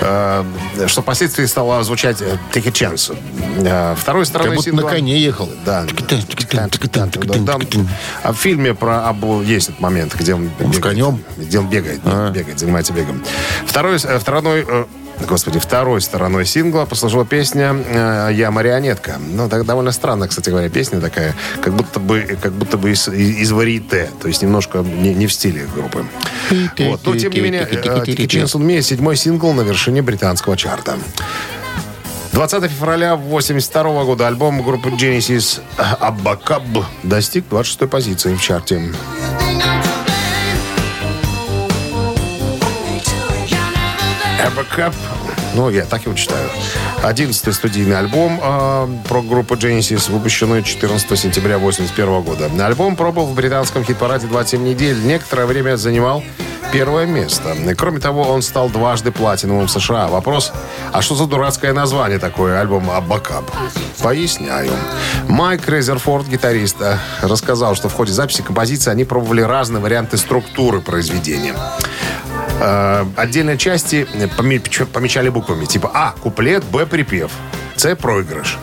Э, 0.00 0.44
Что 0.86 1.02
впоследствии 1.02 1.44
стало 1.46 1.82
звучать 1.84 2.20
э, 2.20 2.38
«Take 2.52 2.68
a 2.68 2.70
chance». 2.70 3.16
Э, 3.58 3.94
Второй 3.96 4.22
Как 4.22 4.28
стороной 4.28 4.56
будто 4.56 4.72
на 4.74 4.82
коне 4.82 5.18
ехал. 5.20 5.48
Да. 5.64 5.84
А 8.22 8.32
в 8.32 8.36
фильме 8.36 8.74
про 8.74 9.08
Абу 9.08 9.42
есть 9.42 9.68
этот 9.68 9.80
момент, 9.80 10.14
где 10.14 10.34
он 10.34 10.42
Он 10.60 10.70
бегает. 10.70 10.82
конем? 10.82 11.24
Где 11.36 11.58
он 11.58 11.68
бегает, 11.68 12.00
А. 12.04 12.30
бегает, 12.30 12.58
занимается 12.58 12.92
бегом. 12.92 13.22
Второй, 13.66 13.98
второй, 13.98 14.66
Господи, 15.20 15.58
второй 15.58 16.00
стороной 16.00 16.44
сингла 16.44 16.84
послужила 16.84 17.24
песня 17.24 17.74
э, 17.74 18.30
«Я 18.34 18.50
марионетка». 18.50 19.18
Ну, 19.18 19.48
так 19.48 19.64
довольно 19.64 19.92
странно, 19.92 20.28
кстати 20.28 20.50
говоря, 20.50 20.68
песня 20.68 21.00
такая, 21.00 21.34
как 21.62 21.74
будто 21.74 22.00
бы, 22.00 22.38
как 22.40 22.52
будто 22.52 22.76
бы 22.76 22.90
из, 22.90 23.08
из 23.08 23.50
варите, 23.50 24.10
то 24.20 24.28
есть 24.28 24.42
немножко 24.42 24.78
не, 24.78 25.14
не 25.14 25.26
в 25.26 25.32
стиле 25.32 25.66
группы. 25.74 26.04
Вот. 26.78 27.00
Но, 27.04 27.16
тем 27.16 27.32
не 27.32 27.40
менее, 27.40 27.62
э, 27.62 27.76
«Take 27.76 28.22
a 28.22 28.26
Chance 28.26 28.56
on 28.56 28.66
Me» 28.66 28.82
седьмой 28.82 29.16
сингл 29.16 29.52
на 29.52 29.62
вершине 29.62 30.02
британского 30.02 30.56
чарта. 30.56 30.96
20 32.32 32.70
февраля 32.70 33.16
82 33.16 34.04
года 34.04 34.26
альбом 34.26 34.62
группы 34.62 34.90
Genesis 34.90 35.60
«Аббакаб» 35.78 36.62
достиг 37.02 37.46
26 37.48 37.88
позиции 37.88 38.34
в 38.34 38.42
чарте. 38.42 38.92
Аббакаб, 44.46 44.94
ну, 45.54 45.70
я 45.70 45.84
так 45.84 46.04
его 46.04 46.14
читаю. 46.14 46.48
11 47.02 47.54
студийный 47.54 47.98
альбом 47.98 48.38
э, 48.40 48.88
про 49.08 49.22
группу 49.22 49.54
Genesis, 49.54 50.10
выпущенный 50.10 50.62
14 50.62 51.18
сентября 51.18 51.58
81 51.58 52.22
года. 52.22 52.50
Альбом 52.64 52.94
пробовал 52.94 53.26
в 53.26 53.34
британском 53.34 53.84
хит-параде 53.84 54.26
27 54.28 54.62
недель. 54.62 55.02
Некоторое 55.02 55.46
время 55.46 55.76
занимал 55.76 56.22
первое 56.72 57.06
место. 57.06 57.56
Кроме 57.76 57.98
того, 57.98 58.22
он 58.22 58.42
стал 58.42 58.68
дважды 58.68 59.10
платиновым 59.10 59.66
в 59.66 59.70
США. 59.70 60.08
Вопрос, 60.08 60.52
а 60.92 61.02
что 61.02 61.14
за 61.14 61.26
дурацкое 61.26 61.72
название 61.72 62.18
такое 62.18 62.60
альбом 62.60 62.90
«Аббакаб»? 62.90 63.50
Поясняю. 64.02 64.70
Майк 65.26 65.68
Резерфорд, 65.68 66.28
гитарист, 66.28 66.76
э, 66.80 66.98
рассказал, 67.22 67.74
что 67.74 67.88
в 67.88 67.94
ходе 67.94 68.12
записи 68.12 68.42
композиции 68.42 68.90
они 68.90 69.04
пробовали 69.04 69.40
разные 69.40 69.82
варианты 69.82 70.16
структуры 70.18 70.80
произведения. 70.80 71.54
Э, 72.60 73.04
отдельные 73.16 73.58
части 73.58 74.06
поме- 74.36 74.86
помечали 74.86 75.28
буквами. 75.28 75.64
Типа 75.66 75.90
А– 75.92 76.14
куплет, 76.22 76.64
Б– 76.64 76.86
припев. 76.86 77.30
С– 77.76 77.94
проигрыш. 77.96 78.56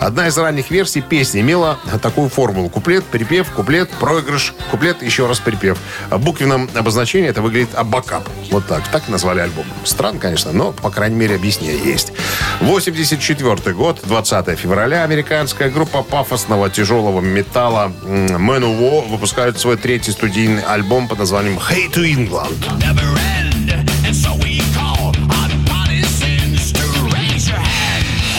Одна 0.00 0.28
из 0.28 0.38
ранних 0.38 0.70
версий 0.70 1.00
песни 1.02 1.40
имела 1.40 1.78
такую 2.02 2.28
формулу. 2.28 2.68
Куплет, 2.68 3.04
припев, 3.04 3.50
куплет, 3.50 3.90
проигрыш, 3.90 4.54
куплет, 4.70 5.02
еще 5.02 5.26
раз 5.26 5.38
припев. 5.40 5.78
В 6.10 6.18
буквенном 6.18 6.68
это 6.72 7.42
выглядит 7.42 7.74
абакап. 7.74 8.26
Вот 8.50 8.66
так. 8.66 8.82
Так 8.88 9.08
назвали 9.08 9.40
альбом. 9.40 9.64
Странно, 9.84 10.18
конечно, 10.18 10.52
но, 10.52 10.72
по 10.72 10.90
крайней 10.90 11.16
мере, 11.16 11.34
объяснение 11.34 11.78
есть. 11.84 12.12
84 12.60 13.74
год, 13.74 14.00
20 14.04 14.58
февраля. 14.58 15.04
Американская 15.04 15.70
группа 15.70 16.02
пафосного 16.02 16.70
тяжелого 16.70 17.20
металла 17.20 17.92
Man 18.04 18.62
War 18.80 19.08
выпускает 19.08 19.58
свой 19.58 19.76
третий 19.76 20.12
студийный 20.12 20.62
альбом 20.62 21.08
под 21.08 21.18
названием 21.18 21.58
«Hey 21.58 21.90
to 21.92 22.04
England». 22.04 22.64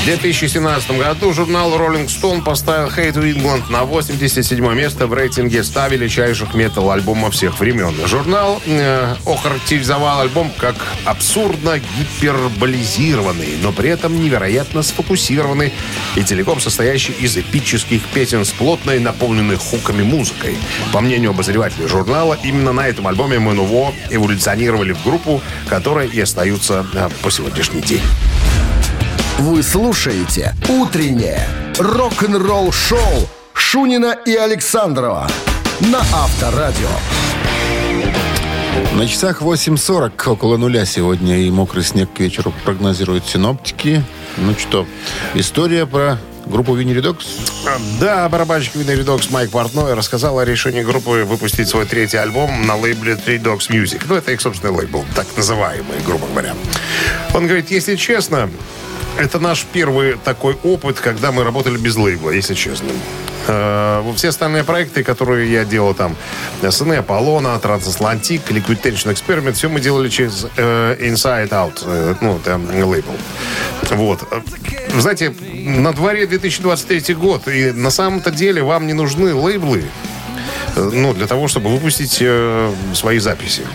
В 0.05 0.07
2017 0.07 0.99
году 0.99 1.33
журнал 1.33 1.71
Rolling 1.79 2.05
Stone 2.05 2.43
поставил 2.43 2.89
Hate 2.89 3.13
to 3.13 3.23
England 3.23 3.71
на 3.71 3.85
87 3.85 4.75
место 4.75 5.07
в 5.07 5.13
рейтинге 5.15 5.63
100 5.63 5.87
величайших 5.87 6.53
метал-альбомов 6.53 7.33
всех 7.33 7.59
времен. 7.59 7.91
Журнал 8.05 8.61
э, 8.67 9.15
охарактеризовал 9.25 10.19
альбом 10.19 10.51
как 10.59 10.75
абсурдно 11.05 11.79
гиперболизированный, 11.79 13.57
но 13.63 13.71
при 13.71 13.89
этом 13.89 14.21
невероятно 14.21 14.83
сфокусированный 14.83 15.73
и 16.15 16.21
целиком 16.21 16.61
состоящий 16.61 17.13
из 17.13 17.35
эпических 17.35 18.03
песен 18.13 18.45
с 18.45 18.51
плотной, 18.51 18.99
наполненной 18.99 19.55
хуками 19.55 20.03
музыкой. 20.03 20.55
По 20.93 21.01
мнению 21.01 21.31
обозревателей 21.31 21.87
журнала, 21.87 22.37
именно 22.43 22.73
на 22.73 22.87
этом 22.87 23.07
альбоме 23.07 23.39
Мануво 23.39 23.91
эволюционировали 24.11 24.93
в 24.93 25.03
группу, 25.03 25.41
которая 25.67 26.05
и 26.05 26.19
остаются 26.19 26.85
э, 26.93 27.09
по 27.23 27.31
сегодняшний 27.31 27.81
день. 27.81 28.03
Вы 29.37 29.63
слушаете 29.63 30.55
«Утреннее 30.69 31.45
рок-н-ролл-шоу» 31.77 33.27
Шунина 33.53 34.17
и 34.25 34.33
Александрова 34.33 35.29
на 35.81 35.99
Авторадио. 35.99 36.87
На 38.93 39.05
часах 39.05 39.41
8.40 39.41 40.29
около 40.31 40.55
нуля 40.55 40.85
сегодня 40.85 41.37
и 41.37 41.49
мокрый 41.49 41.83
снег 41.83 42.13
к 42.13 42.21
вечеру 42.21 42.53
прогнозируют 42.63 43.27
синоптики. 43.27 44.01
Ну 44.37 44.55
что, 44.57 44.87
история 45.33 45.85
про 45.85 46.17
группу 46.45 46.73
Винни-Редокс? 46.73 47.25
Да, 47.99 48.29
барабанщик 48.29 48.75
Винни 48.75 48.91
Редокс 48.91 49.29
Майк 49.31 49.51
Портной 49.51 49.95
рассказал 49.95 50.39
о 50.39 50.45
решении 50.45 50.81
группы 50.81 51.25
выпустить 51.25 51.67
свой 51.67 51.85
третий 51.85 52.17
альбом 52.17 52.65
на 52.65 52.77
лейбле 52.77 53.13
Three 53.13 53.41
Dogs 53.41 53.69
Music. 53.69 54.01
Ну, 54.07 54.15
это 54.15 54.31
их 54.31 54.39
собственный 54.39 54.73
лейбл, 54.73 55.03
так 55.13 55.27
называемый, 55.35 55.99
грубо 56.05 56.25
говоря. 56.27 56.53
Он 57.33 57.47
говорит, 57.47 57.69
если 57.69 57.97
честно, 57.97 58.49
это 59.17 59.39
наш 59.39 59.63
первый 59.63 60.17
такой 60.23 60.57
опыт, 60.63 60.99
когда 60.99 61.31
мы 61.31 61.43
работали 61.43 61.77
без 61.77 61.95
лейбла, 61.95 62.31
если 62.31 62.53
честно. 62.53 62.89
Э, 63.47 64.03
Все 64.15 64.29
остальные 64.29 64.63
проекты, 64.63 65.03
которые 65.03 65.51
я 65.51 65.65
делал 65.65 65.93
там, 65.93 66.15
СН, 66.61 66.91
Аполлона, 66.93 67.57
Трансатлантик, 67.59 68.49
Liquid 68.49 68.81
Tension 68.81 69.13
Experiment, 69.13 69.53
все 69.53 69.69
мы 69.69 69.79
делали 69.79 70.09
через 70.09 70.45
э, 70.57 70.97
Inside 70.99 71.49
Out, 71.49 71.83
э, 71.85 72.15
ну, 72.21 72.39
там, 72.43 72.67
лейбл. 72.69 73.13
Вот. 73.91 74.23
Э, 74.31 74.41
знаете, 74.99 75.33
на 75.51 75.93
дворе 75.93 76.27
2023 76.27 77.15
год, 77.15 77.47
и 77.47 77.71
на 77.71 77.91
самом-то 77.91 78.31
деле 78.31 78.63
вам 78.63 78.87
не 78.87 78.93
нужны 78.93 79.33
лейблы, 79.33 79.83
ну, 80.75 81.13
для 81.13 81.27
того, 81.27 81.47
чтобы 81.47 81.69
выпустить 81.69 82.17
э, 82.21 82.73
свои 82.93 83.19
записи. 83.19 83.65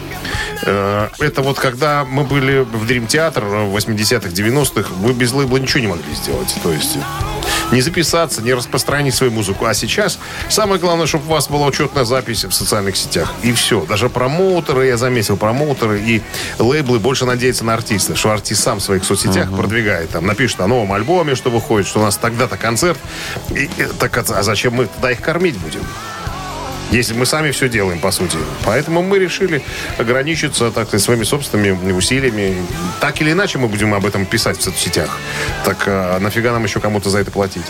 Э, 0.63 1.09
это 1.19 1.43
вот 1.43 1.59
когда 1.59 2.05
мы 2.05 2.25
были 2.25 2.61
в 2.61 2.85
Dream 2.85 3.07
Theater 3.07 3.69
в 3.69 3.77
80-х, 3.77 4.29
90-х, 4.29 4.91
вы 5.01 5.13
без 5.13 5.33
лейбла 5.33 5.57
ничего 5.59 5.81
не 5.81 5.87
могли 5.89 6.15
сделать. 6.15 6.55
То 6.63 6.73
есть 6.73 6.97
э, 6.97 7.75
не 7.75 7.81
записаться, 7.81 8.43
не 8.43 8.53
распространить 8.53 9.15
свою 9.15 9.33
музыку. 9.33 9.65
А 9.67 9.75
сейчас 9.75 10.19
самое 10.49 10.81
главное, 10.81 11.07
чтобы 11.07 11.27
у 11.27 11.29
вас 11.29 11.49
была 11.49 11.67
учетная 11.67 12.05
запись 12.05 12.45
в 12.45 12.53
социальных 12.53 12.97
сетях. 12.97 13.33
И 13.43 13.53
все. 13.53 13.85
Даже 13.87 14.09
промоутеры, 14.09 14.87
я 14.87 14.97
заметил, 14.97 15.37
промоутеры 15.37 16.01
и 16.01 16.23
лейблы 16.59 16.99
больше 16.99 17.25
надеются 17.25 17.65
на 17.65 17.75
артиста, 17.75 18.17
что 18.17 18.31
артист 18.31 18.63
сам 18.63 18.79
в 18.79 18.83
своих 18.83 19.05
соцсетях 19.05 19.55
продвигает. 19.55 20.11
Там 20.11 20.27
напишет 20.27 20.61
о 20.61 20.67
новом 20.67 20.93
альбоме, 20.93 21.35
что 21.35 21.51
выходит, 21.51 21.87
что 21.87 22.01
у 22.01 22.03
нас 22.03 22.17
тогда-то 22.17 22.57
концерт. 22.57 22.99
И, 23.51 23.65
и- 23.65 23.69
так, 23.99 24.17
а 24.19 24.43
зачем 24.43 24.75
мы 24.75 24.87
тогда 24.87 25.13
их 25.13 25.21
кормить 25.21 25.57
будем? 25.59 25.81
Если 26.91 27.15
мы 27.15 27.25
сами 27.25 27.53
все 27.53 27.69
делаем, 27.69 28.01
по 28.01 28.11
сути. 28.11 28.37
Поэтому 28.65 29.03
мы 29.03 29.19
решили 29.19 29.63
ограничиться, 29.99 30.71
так 30.71 30.89
сказать, 30.89 31.05
своими 31.05 31.25
собственными 31.25 31.93
усилиями. 31.93 32.57
Так 33.01 33.21
или 33.21 33.33
иначе 33.33 33.59
мы 33.59 33.69
будем 33.69 33.95
об 33.95 34.05
этом 34.05 34.27
писать 34.27 34.59
в 34.59 34.63
соцсетях. 34.63 35.17
Так 35.65 35.85
а 35.87 36.19
нафига 36.19 36.53
нам 36.53 36.65
еще 36.65 36.81
кому-то 36.81 37.09
за 37.11 37.19
это 37.19 37.31
платить? 37.31 37.67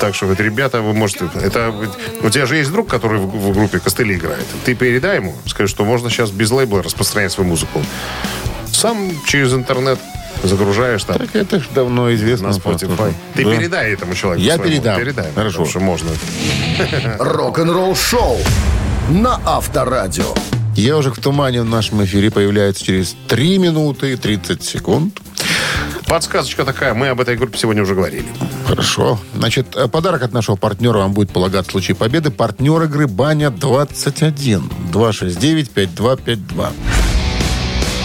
Так 0.00 0.14
что, 0.14 0.30
это, 0.32 0.42
ребята, 0.42 0.80
вы 0.80 0.94
можете... 0.94 1.28
Это, 1.42 1.74
у 2.22 2.30
тебя 2.30 2.46
же 2.46 2.56
есть 2.56 2.72
друг, 2.72 2.88
который 2.88 3.18
в, 3.18 3.26
в 3.26 3.52
группе 3.52 3.78
костыли 3.78 4.14
играет. 4.14 4.46
Ты 4.64 4.74
передай 4.74 5.16
ему, 5.16 5.34
скажи, 5.46 5.68
что 5.68 5.84
можно 5.84 6.08
сейчас 6.08 6.30
без 6.30 6.50
лейбла 6.50 6.82
распространять 6.82 7.32
свою 7.32 7.50
музыку. 7.50 7.82
Сам 8.72 9.12
через 9.26 9.52
интернет 9.52 9.98
загружаешь 10.42 11.04
там 11.04 11.18
Так 11.18 11.34
это 11.34 11.60
ж 11.60 11.64
давно 11.74 12.12
известно. 12.14 12.48
на 12.48 12.52
Spotify. 12.52 13.12
Ты 13.34 13.44
Да. 13.44 13.56
передай 13.56 13.92
этому 13.92 14.14
человеку. 14.14 14.44
Я 14.44 14.54
своему. 14.56 14.72
передам. 14.72 14.98
Передай. 14.98 15.26
Хорошо. 15.34 15.64
Потому 15.64 15.70
что 15.70 15.80
можно. 15.80 16.10
Рок-н-ролл-шоу 17.18 18.38
на 19.10 19.40
Авторадио. 19.44 20.34
Ежик 20.76 21.16
в 21.16 21.20
тумане 21.20 21.62
в 21.62 21.66
нашем 21.66 22.02
эфире 22.04 22.30
появляется 22.30 22.84
через 22.84 23.14
3 23.28 23.58
минуты 23.58 24.12
и 24.12 24.16
30 24.16 24.62
секунд. 24.64 25.18
Подсказочка 26.06 26.64
такая. 26.64 26.94
Мы 26.94 27.08
об 27.08 27.20
этой 27.20 27.36
группе 27.36 27.56
сегодня 27.58 27.82
уже 27.82 27.94
говорили. 27.94 28.26
Хорошо. 28.66 29.18
Значит, 29.34 29.76
э, 29.76 29.88
подарок 29.88 30.22
от 30.22 30.32
нашего 30.32 30.56
партнера 30.56 30.98
вам 30.98 31.12
будет 31.12 31.30
полагаться 31.30 31.68
в 31.70 31.72
случае 31.72 31.94
победы. 31.94 32.30
Партнер 32.30 32.82
игры 32.82 33.06
«Баня-21». 33.06 34.62
269-5252. 34.92 36.70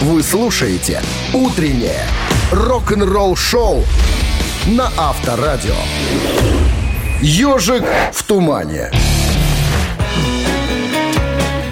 Вы 0.02 0.22
слушаете 0.22 1.02
«Утреннее 1.32 2.02
рок-н-ролл-шоу» 2.50 3.84
на 4.66 4.90
Авторадио. 4.96 5.74
«Ежик 7.20 7.84
в 8.12 8.22
тумане». 8.22 8.90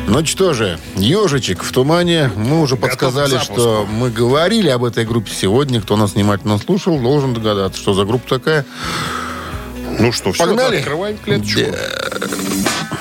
Ну 0.09 0.25
что 0.25 0.55
же, 0.55 0.79
ежичек 0.97 1.63
в 1.63 1.73
тумане. 1.73 2.31
Мы 2.37 2.61
уже 2.61 2.77
Готов 2.77 2.91
подсказали, 2.91 3.39
что 3.39 3.87
мы 3.91 4.09
говорили 4.09 4.69
об 4.69 4.85
этой 4.85 5.05
группе 5.05 5.33
сегодня. 5.33 5.81
Кто 5.83 5.97
нас 5.97 6.13
внимательно 6.15 6.59
слушал, 6.59 6.99
должен 6.99 7.35
догадаться, 7.35 7.79
что 7.79 7.93
за 7.93 8.05
группа 8.05 8.27
такая. 8.29 8.65
Ну 9.99 10.13
что, 10.13 10.33
все, 10.33 10.45
Погнали? 10.47 10.79
открываем 10.79 11.19
клеточку. 11.19 11.61
Доброе 11.61 12.96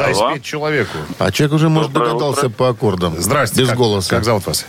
Дай 0.00 0.14
спеть 0.14 0.42
человеку. 0.44 0.96
А 1.18 1.30
человек 1.30 1.54
уже, 1.54 1.68
может, 1.68 1.92
Доброе 1.92 2.08
догадался 2.10 2.46
утро. 2.46 2.56
по 2.56 2.68
аккордам. 2.70 3.14
Здрасте. 3.20 3.60
Без 3.60 3.68
как, 3.68 3.76
голоса. 3.78 4.10
Как 4.10 4.24
зовут 4.24 4.46
вас? 4.46 4.66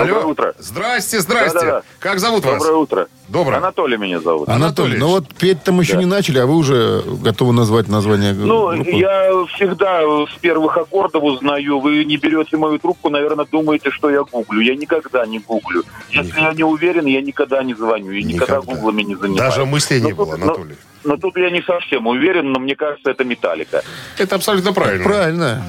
Доброе 0.00 0.20
Алло. 0.22 0.30
утро. 0.30 0.54
Здрасте, 0.58 1.20
здрасте. 1.20 1.58
Да-да-да. 1.58 1.82
Как 1.98 2.18
зовут 2.18 2.44
вас? 2.44 2.58
Доброе 2.58 2.76
утро. 2.76 3.06
Доброе. 3.28 3.56
Анатолий 3.58 3.96
меня 3.96 4.20
зовут. 4.20 4.48
Анатолий, 4.48 4.96
Анатолий. 4.96 4.98
ну 4.98 5.08
вот 5.08 5.34
петь-то 5.34 5.72
мы 5.72 5.82
еще 5.82 5.96
не 5.96 6.04
начали, 6.06 6.38
а 6.38 6.46
вы 6.46 6.54
уже 6.56 7.02
готовы 7.22 7.52
назвать 7.52 7.88
название 7.88 8.32
Ну, 8.34 8.68
группы? 8.74 8.90
я 8.90 9.30
всегда 9.54 10.02
с 10.26 10.38
первых 10.40 10.76
аккордов 10.76 11.22
узнаю. 11.22 11.80
Вы 11.80 12.04
не 12.04 12.16
берете 12.16 12.56
мою 12.56 12.78
трубку, 12.78 13.08
наверное, 13.10 13.46
думаете, 13.50 13.90
что 13.90 14.10
я 14.10 14.22
гуглю. 14.24 14.60
Я 14.60 14.76
никогда 14.76 15.24
не 15.26 15.38
гуглю. 15.38 15.84
Если 16.10 16.38
я 16.40 16.52
не 16.52 16.64
уверен, 16.64 17.06
я 17.06 17.22
никогда 17.22 17.62
не 17.62 17.74
звоню. 17.74 18.12
И 18.12 18.22
никогда, 18.22 18.56
Никогда. 18.58 18.74
гуглами 18.74 19.02
не 19.02 19.14
занимаюсь. 19.14 19.38
Даже 19.40 19.64
мыслей 19.64 20.00
не 20.00 20.10
Но 20.10 20.16
было, 20.16 20.32
тут- 20.32 20.38
но- 20.40 20.44
Анатолий. 20.46 20.76
Но 21.04 21.16
тут 21.18 21.36
я 21.36 21.50
не 21.50 21.60
совсем 21.62 22.06
уверен, 22.06 22.50
но 22.52 22.58
мне 22.60 22.76
кажется, 22.76 23.10
это 23.10 23.24
металлика. 23.24 23.82
Это 24.16 24.36
абсолютно 24.36 24.72
правильно. 24.72 25.04
Правильно. 25.04 25.62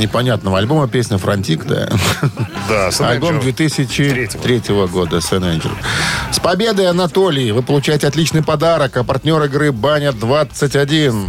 Непонятного 0.00 0.56
альбома 0.56 0.88
песня 0.88 1.18
«Фронтик», 1.18 1.66
да. 1.66 1.90
Да, 2.70 2.88
Альбом 3.00 3.36
Angel. 3.36 3.42
2003 3.42 4.62
года 4.86 5.20
«Сэн 5.20 5.44
Angel». 5.44 5.72
С 6.32 6.40
победой, 6.40 6.88
Анатолий! 6.88 7.52
Вы 7.52 7.62
получаете 7.62 8.06
отличный 8.06 8.42
подарок, 8.42 8.96
а 8.96 9.04
партнер 9.04 9.42
игры 9.44 9.72
«Баня-21». 9.72 11.28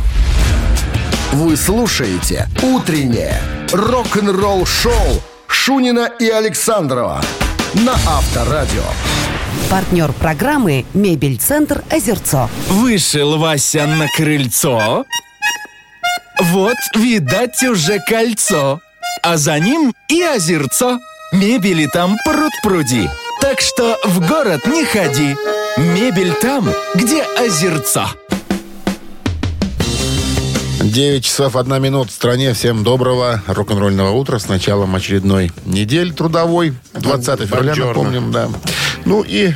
Вы 1.33 1.57
слушаете 1.57 2.47
«Утреннее 2.61 3.41
рок-н-ролл-шоу» 3.73 5.21
Шунина 5.47 6.09
и 6.19 6.29
Александрова 6.29 7.21
на 7.73 7.91
Авторадио. 7.91 8.85
Партнер 9.69 10.13
программы 10.13 10.85
«Мебель-центр 10.93 11.83
Озерцо». 11.89 12.49
Вышел 12.69 13.37
Вася 13.37 13.85
на 13.85 14.07
крыльцо. 14.15 15.03
Вот, 16.41 16.77
видать, 16.95 17.61
уже 17.61 17.99
кольцо. 17.99 18.81
А 19.21 19.37
за 19.37 19.59
ним 19.59 19.93
и 20.07 20.23
озерцо. 20.23 20.99
Мебели 21.31 21.85
там 21.85 22.17
пруд-пруди. 22.25 23.07
Так 23.39 23.61
что 23.61 23.99
в 24.03 24.27
город 24.27 24.65
не 24.65 24.83
ходи. 24.83 25.35
Мебель 25.77 26.33
там, 26.33 26.67
где 26.95 27.21
озерцо. 27.37 28.07
9 30.81 31.23
часов 31.23 31.55
1 31.55 31.79
минут 31.79 32.09
в 32.09 32.13
стране. 32.13 32.53
Всем 32.53 32.83
доброго 32.83 33.43
рок-н-ролльного 33.45 34.09
утра 34.09 34.39
с 34.39 34.47
началом 34.47 34.95
очередной 34.95 35.51
недели 35.65 36.11
трудовой. 36.11 36.73
20 36.93 37.41
февраля, 37.41 37.75
напомним, 37.75 38.31
да. 38.31 38.49
Ну 39.05 39.21
и 39.21 39.53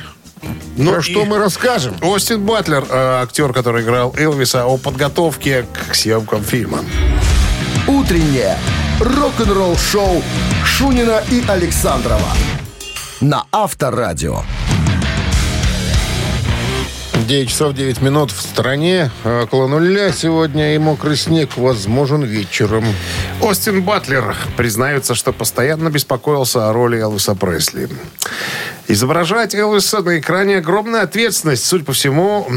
Ну 0.77 0.91
про 0.91 0.99
и 0.99 1.01
что 1.01 1.25
мы 1.25 1.37
расскажем? 1.37 1.95
Остин 2.01 2.45
Батлер, 2.45 2.85
э, 2.89 3.21
актер, 3.23 3.53
который 3.53 3.83
играл 3.83 4.13
Элвиса, 4.17 4.65
о 4.65 4.77
подготовке 4.77 5.65
к 5.89 5.95
съемкам 5.95 6.43
фильма. 6.43 6.79
«Утреннее 7.87 8.57
рок-н-ролл-шоу» 8.99 10.23
Шунина 10.65 11.21
и 11.31 11.43
Александрова 11.47 12.29
на 13.21 13.45
Авторадио. 13.51 14.43
9 17.27 17.49
часов 17.49 17.73
9 17.73 18.01
минут 18.01 18.31
в 18.31 18.39
стране. 18.39 19.09
А 19.23 19.43
Около 19.43 19.67
нуля 19.67 20.11
сегодня 20.11 20.75
и 20.75 20.77
мокрый 20.77 21.15
снег 21.15 21.57
возможен 21.57 22.23
вечером. 22.23 22.85
Остин 23.41 23.81
Батлер 23.81 24.35
признается, 24.57 25.15
что 25.15 25.33
постоянно 25.33 25.89
беспокоился 25.89 26.69
о 26.69 26.73
роли 26.73 26.99
Элвиса 26.99 27.33
Пресли. 27.33 27.89
Изображать 28.87 29.55
Элвиса 29.55 30.01
на 30.01 30.19
экране 30.19 30.57
огромная 30.57 31.01
ответственность. 31.01 31.65
Судя 31.65 31.83
по 31.85 31.93
всему, 31.93 32.47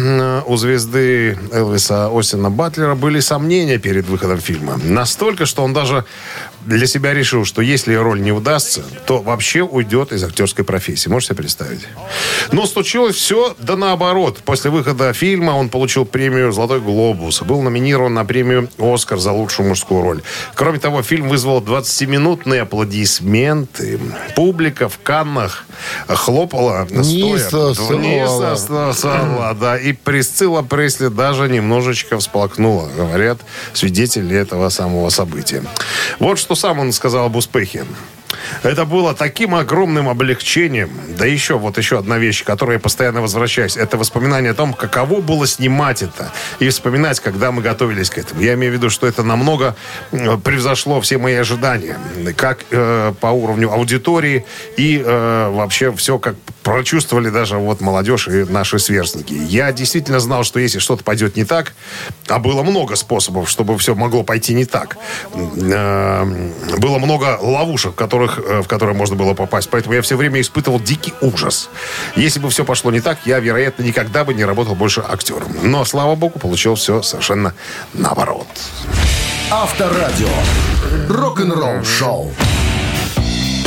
у 0.46 0.56
звезды 0.56 1.38
Элвиса 1.52 2.10
Остина 2.12 2.50
Батлера 2.50 2.94
были 2.94 3.20
сомнения 3.20 3.78
перед 3.78 4.06
выходом 4.06 4.38
фильма. 4.38 4.78
Настолько, 4.82 5.46
что 5.46 5.62
он 5.62 5.72
даже 5.72 6.04
для 6.68 6.86
себя 6.86 7.14
решил, 7.14 7.44
что 7.44 7.62
если 7.62 7.94
роль 7.94 8.20
не 8.20 8.32
удастся, 8.32 8.82
то 9.06 9.18
вообще 9.18 9.62
уйдет 9.62 10.12
из 10.12 10.22
актерской 10.22 10.64
профессии. 10.64 11.08
Можете 11.08 11.34
себе 11.34 11.42
представить? 11.42 11.80
Но 12.52 12.66
случилось 12.66 13.16
все 13.16 13.54
да 13.58 13.76
наоборот. 13.76 14.38
После 14.44 14.70
выхода 14.70 15.12
фильма 15.12 15.52
он 15.52 15.70
получил 15.70 16.04
премию 16.04 16.52
«Золотой 16.52 16.80
глобус». 16.80 17.42
Был 17.42 17.62
номинирован 17.62 18.12
на 18.14 18.24
премию 18.24 18.68
«Оскар» 18.78 19.18
за 19.18 19.32
лучшую 19.32 19.68
мужскую 19.68 20.02
роль. 20.02 20.22
Кроме 20.54 20.78
того, 20.78 21.02
фильм 21.02 21.28
вызвал 21.28 21.60
20-минутные 21.62 22.62
аплодисменты. 22.62 23.98
Публика 24.36 24.88
в 24.88 24.98
Каннах 25.02 25.64
хлопала 26.06 26.86
стоя. 26.86 27.38
сосала, 28.56 29.54
да. 29.54 29.78
И 29.78 29.92
Присцилла 29.92 30.62
Пресли 30.62 31.08
даже 31.08 31.48
немножечко 31.48 32.18
всплакнула, 32.18 32.88
говорят 32.94 33.38
свидетели 33.72 34.36
этого 34.36 34.68
самого 34.68 35.08
события. 35.10 35.62
Вот 36.18 36.38
что 36.38 36.54
сам 36.58 36.80
он 36.80 36.92
сказал 36.92 37.26
об 37.26 37.36
успехе. 37.36 37.84
Это 38.62 38.84
было 38.84 39.14
таким 39.14 39.54
огромным 39.54 40.08
облегчением. 40.08 40.90
Да 41.16 41.24
еще, 41.24 41.58
вот 41.58 41.78
еще 41.78 41.98
одна 41.98 42.18
вещь, 42.18 42.42
к 42.42 42.46
которой 42.46 42.74
я 42.74 42.78
постоянно 42.78 43.22
возвращаюсь. 43.22 43.76
Это 43.76 43.96
воспоминание 43.96 44.50
о 44.50 44.54
том, 44.54 44.74
каково 44.74 45.20
было 45.20 45.46
снимать 45.46 46.02
это. 46.02 46.30
И 46.58 46.68
вспоминать, 46.68 47.20
когда 47.20 47.52
мы 47.52 47.62
готовились 47.62 48.10
к 48.10 48.18
этому. 48.18 48.40
Я 48.40 48.54
имею 48.54 48.72
в 48.72 48.76
виду, 48.76 48.90
что 48.90 49.06
это 49.06 49.22
намного 49.22 49.76
э, 50.12 50.36
превзошло 50.36 51.00
все 51.00 51.18
мои 51.18 51.34
ожидания. 51.34 51.98
Как 52.36 52.58
э, 52.70 53.12
по 53.20 53.28
уровню 53.28 53.72
аудитории 53.72 54.44
и 54.76 55.02
э, 55.04 55.50
вообще 55.50 55.92
все 55.92 56.18
как 56.18 56.34
прочувствовали 56.68 57.30
даже 57.30 57.56
вот 57.56 57.80
молодежь 57.80 58.28
и 58.28 58.44
наши 58.44 58.78
сверстники. 58.78 59.32
Я 59.32 59.72
действительно 59.72 60.20
знал, 60.20 60.44
что 60.44 60.60
если 60.60 60.78
что-то 60.78 61.02
пойдет 61.02 61.36
не 61.36 61.44
так, 61.44 61.72
а 62.28 62.38
было 62.38 62.62
много 62.62 62.94
способов, 62.96 63.48
чтобы 63.48 63.78
все 63.78 63.94
могло 63.94 64.22
пойти 64.22 64.54
не 64.54 64.66
так. 64.66 64.98
Э, 65.34 66.24
Было 66.76 66.98
много 66.98 67.38
ловушек, 67.40 67.92
в, 67.92 67.94
которых, 67.94 68.38
э, 68.38 68.62
в 68.62 68.68
которые 68.68 68.94
можно 68.94 69.16
было 69.16 69.34
попасть. 69.34 69.70
Поэтому 69.70 69.94
я 69.94 70.02
все 70.02 70.16
время 70.16 70.40
испытывал 70.40 70.78
дикий 70.78 71.14
ужас. 71.22 71.70
Если 72.16 72.38
бы 72.38 72.50
все 72.50 72.64
пошло 72.64 72.90
не 72.90 73.00
так, 73.00 73.18
я, 73.24 73.38
вероятно, 73.40 73.82
никогда 73.82 74.24
бы 74.24 74.34
не 74.34 74.44
работал 74.44 74.74
больше 74.74 75.00
актером. 75.00 75.48
Но, 75.62 75.84
слава 75.84 76.16
богу, 76.16 76.38
получил 76.38 76.74
все 76.74 77.02
совершенно 77.02 77.54
наоборот. 77.94 78.46
Авторадио. 79.50 80.28
Рок-н-ролл-шоу. 81.08 82.34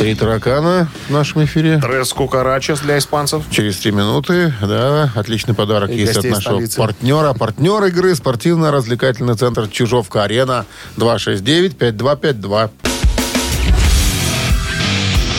Три 0.01 0.15
таракана 0.15 0.89
в 1.07 1.11
нашем 1.11 1.45
эфире. 1.45 1.79
Трес 1.79 2.11
кукарачес 2.11 2.79
для 2.79 2.97
испанцев. 2.97 3.43
Через 3.51 3.77
три 3.77 3.91
минуты, 3.91 4.51
да, 4.59 5.11
отличный 5.13 5.53
подарок 5.53 5.91
И 5.91 5.97
есть 5.97 6.17
от 6.17 6.23
нашего 6.23 6.55
столицы. 6.55 6.77
партнера. 6.79 7.33
Партнер 7.33 7.83
игры 7.83 8.15
спортивно-развлекательный 8.15 9.35
центр 9.35 9.67
Чижовка-Арена 9.67 10.65
269-5252. 10.97 12.71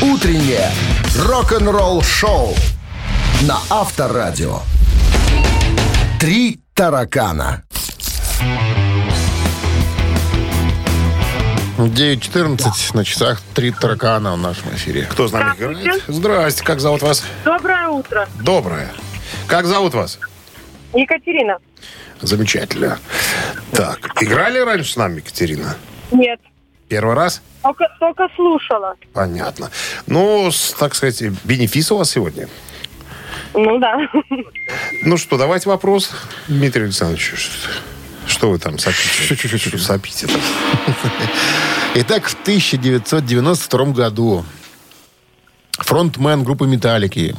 Утреннее 0.01 0.71
рок-н-ролл-шоу 1.19 2.55
на 3.43 3.59
Авторадио. 3.69 4.61
Три 6.21 6.61
таракана. 6.75 7.65
9.14 11.79 12.95
на 12.95 13.05
часах 13.05 13.41
три 13.55 13.71
таракана 13.73 14.35
в 14.35 14.39
нашем 14.39 14.75
эфире. 14.75 15.07
Кто 15.11 15.29
с 15.29 15.33
нами 15.33 15.55
играет? 15.57 16.03
Здрасте, 16.07 16.63
как 16.65 16.81
зовут 16.81 17.03
вас? 17.03 17.25
Доброе 17.45 17.89
утро. 17.89 18.29
Доброе. 18.43 18.93
Как 19.47 19.67
зовут 19.67 19.95
вас? 19.95 20.19
Екатерина. 20.95 21.57
Замечательно. 22.21 22.99
Так, 23.73 23.99
играли 24.23 24.59
раньше 24.59 24.93
с 24.93 24.97
нами, 24.97 25.17
Екатерина? 25.17 25.77
Нет. 26.11 26.41
Первый 26.89 27.15
раз? 27.15 27.41
Только, 27.63 27.87
только 27.99 28.29
слушала. 28.37 28.95
Понятно. 29.15 29.71
Ну, 30.07 30.51
так 30.79 30.95
сказать, 30.95 31.23
бенефис 31.45 31.91
у 31.91 31.97
вас 31.97 32.11
сегодня. 32.11 32.49
Ну 33.55 33.79
да. 33.79 33.97
Ну 35.05 35.17
что, 35.17 35.39
давайте 35.39 35.69
вопрос. 35.71 36.11
Дмитрий 36.49 36.85
Александрович, 36.85 37.33
что- 38.27 38.51
вы 38.51 38.59
там 38.59 38.79
сопите? 38.79 39.79
Сопите? 39.79 40.27
Итак, 41.95 42.25
в 42.25 42.33
1992 42.41 43.85
году 43.93 44.47
фронтмен 45.73 46.43
группы 46.43 46.67
«Металлики» 46.67 47.37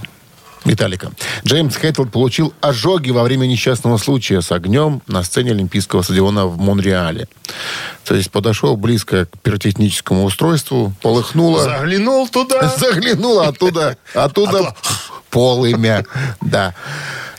Металлика. 0.63 1.11
Джеймс 1.43 1.75
Хэттл 1.75 2.05
получил 2.05 2.53
ожоги 2.61 3.09
во 3.09 3.23
время 3.23 3.47
несчастного 3.47 3.97
случая 3.97 4.41
с 4.41 4.51
огнем 4.51 5.01
на 5.07 5.23
сцене 5.23 5.51
Олимпийского 5.51 6.03
стадиона 6.03 6.45
в 6.45 6.57
Монреале. 6.59 7.27
То 8.05 8.15
есть 8.15 8.31
подошел 8.31 8.77
близко 8.77 9.25
к 9.25 9.39
пиротехническому 9.39 10.23
устройству, 10.23 10.93
полыхнуло. 11.01 11.63
Заглянул 11.63 12.27
туда. 12.29 12.69
Заглянула 12.77 13.47
оттуда, 13.47 13.97
оттуда 14.13 14.75
полымя. 15.31 16.05
Да. 16.41 16.75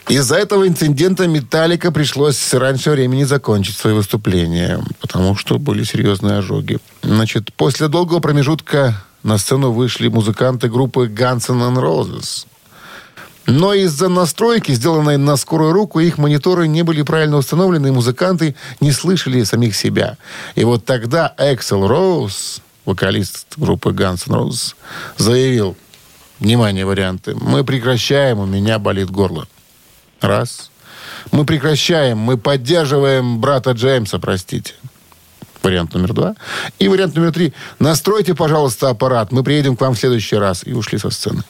Из-за 0.09 0.37
этого 0.37 0.69
инцидента 0.69 1.27
Металлика 1.27 1.91
пришлось 1.91 2.53
раньше 2.53 2.91
времени 2.91 3.25
закончить 3.25 3.77
свои 3.77 3.95
выступления, 3.95 4.85
потому 5.01 5.35
что 5.35 5.59
были 5.59 5.83
серьезные 5.83 6.39
ожоги. 6.39 6.79
Значит, 7.03 7.55
после 7.55 7.89
долгого 7.89 8.21
промежутка 8.21 9.03
на 9.23 9.39
сцену 9.39 9.73
вышли 9.73 10.09
музыканты 10.09 10.69
группы 10.69 11.07
Guns 11.07 11.51
N' 11.51 11.79
Roses. 11.79 12.47
Но 13.47 13.73
из-за 13.73 14.09
настройки, 14.09 14.73
сделанной 14.73 15.17
на 15.17 15.37
скорую 15.37 15.73
руку, 15.73 16.01
их 16.01 16.19
мониторы 16.19 16.69
не 16.69 16.83
были 16.83 17.01
правильно 17.01 17.39
установлены, 17.39 17.89
и 17.89 17.91
музыканты 17.91 18.57
не 18.81 18.93
слышали 18.93 19.43
самих 19.45 19.75
себя. 19.75 20.19
И 20.55 20.65
вот 20.65 20.85
тогда 20.85 21.35
Эксел 21.39 21.87
Роуз, 21.87 22.61
вокалист 22.85 23.55
группы 23.57 23.91
Guns 23.91 24.25
N' 24.27 24.35
Roses, 24.35 24.75
заявил, 25.17 25.77
внимание, 26.41 26.85
варианты, 26.85 27.35
мы 27.35 27.65
прекращаем, 27.65 28.39
у 28.39 28.47
меня 28.47 28.79
болит 28.79 29.11
горло. 29.11 29.47
Раз. 30.21 30.71
Мы 31.33 31.45
прекращаем, 31.45 32.19
мы 32.19 32.37
поддерживаем 32.39 33.41
брата 33.41 33.73
Джеймса, 33.73 34.19
простите. 34.19 34.75
Вариант 35.63 35.95
номер 35.95 36.13
два. 36.13 36.35
И 36.79 36.89
вариант 36.89 37.15
номер 37.15 37.33
три. 37.33 37.53
Настройте, 37.79 38.35
пожалуйста, 38.35 38.91
аппарат. 38.91 39.33
Мы 39.33 39.43
приедем 39.43 39.77
к 39.77 39.81
вам 39.81 39.95
в 39.95 39.99
следующий 39.99 40.37
раз. 40.37 40.63
И 40.67 40.73
ушли 40.75 40.99
со 40.99 41.09
сцены. 41.11 41.43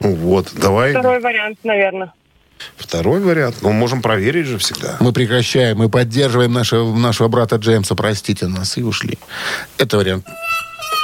Ну 0.00 0.14
Вот, 0.14 0.52
давай 0.54 0.90
Второй 0.90 1.20
вариант, 1.20 1.58
наверное. 1.64 2.12
второй 2.76 3.20
вариант. 3.20 3.56
Ну, 3.62 3.72
можем 3.72 4.02
проверить 4.02 4.46
же 4.46 4.58
всегда. 4.58 4.96
Мы 5.00 5.12
прекращаем, 5.12 5.78
мы 5.78 5.88
поддерживаем 5.88 6.52
нашего, 6.52 6.94
нашего 6.96 7.28
брата 7.28 7.56
Джеймса, 7.56 7.94
простите 7.94 8.46
нас, 8.46 8.76
и 8.76 8.82
ушли. 8.82 9.18
Это 9.78 9.96
вариант 9.96 10.26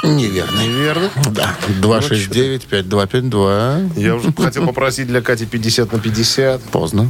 неверный. 0.03 0.67
Неверно. 0.67 1.09
Да. 1.31 1.55
269-5252. 1.81 3.99
Я 3.99 4.15
уже 4.15 4.31
хотел 4.33 4.67
попросить 4.67 5.07
для 5.07 5.21
Кати 5.21 5.45
50 5.45 5.91
на 5.91 5.99
50. 5.99 6.61
Поздно. 6.63 7.09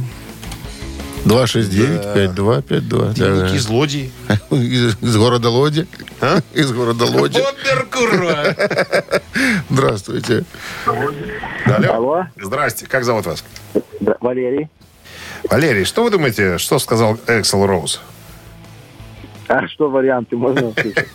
269-5252. 1.24 3.14
Дневники 3.14 3.58
злодеи. 3.58 4.10
Из, 4.50 4.96
из 5.02 5.16
города 5.16 5.48
Лоди. 5.50 5.86
А? 6.20 6.40
Из 6.54 6.72
города 6.72 7.04
Лоди. 7.06 7.42
Кура. 7.90 8.56
Здравствуйте. 9.70 10.44
Алло. 10.86 11.12
Алло. 11.92 12.26
Здрасте. 12.40 12.86
Как 12.86 13.04
зовут 13.04 13.26
вас? 13.26 13.44
Да, 14.00 14.16
Валерий. 14.20 14.68
Валерий, 15.48 15.84
что 15.84 16.02
вы 16.04 16.10
думаете, 16.10 16.58
что 16.58 16.78
сказал 16.78 17.18
Эксел 17.26 17.66
Роуз? 17.66 18.00
А 19.50 19.66
что 19.66 19.90
варианты 19.90 20.36
можно 20.36 20.68
услышать? 20.68 21.08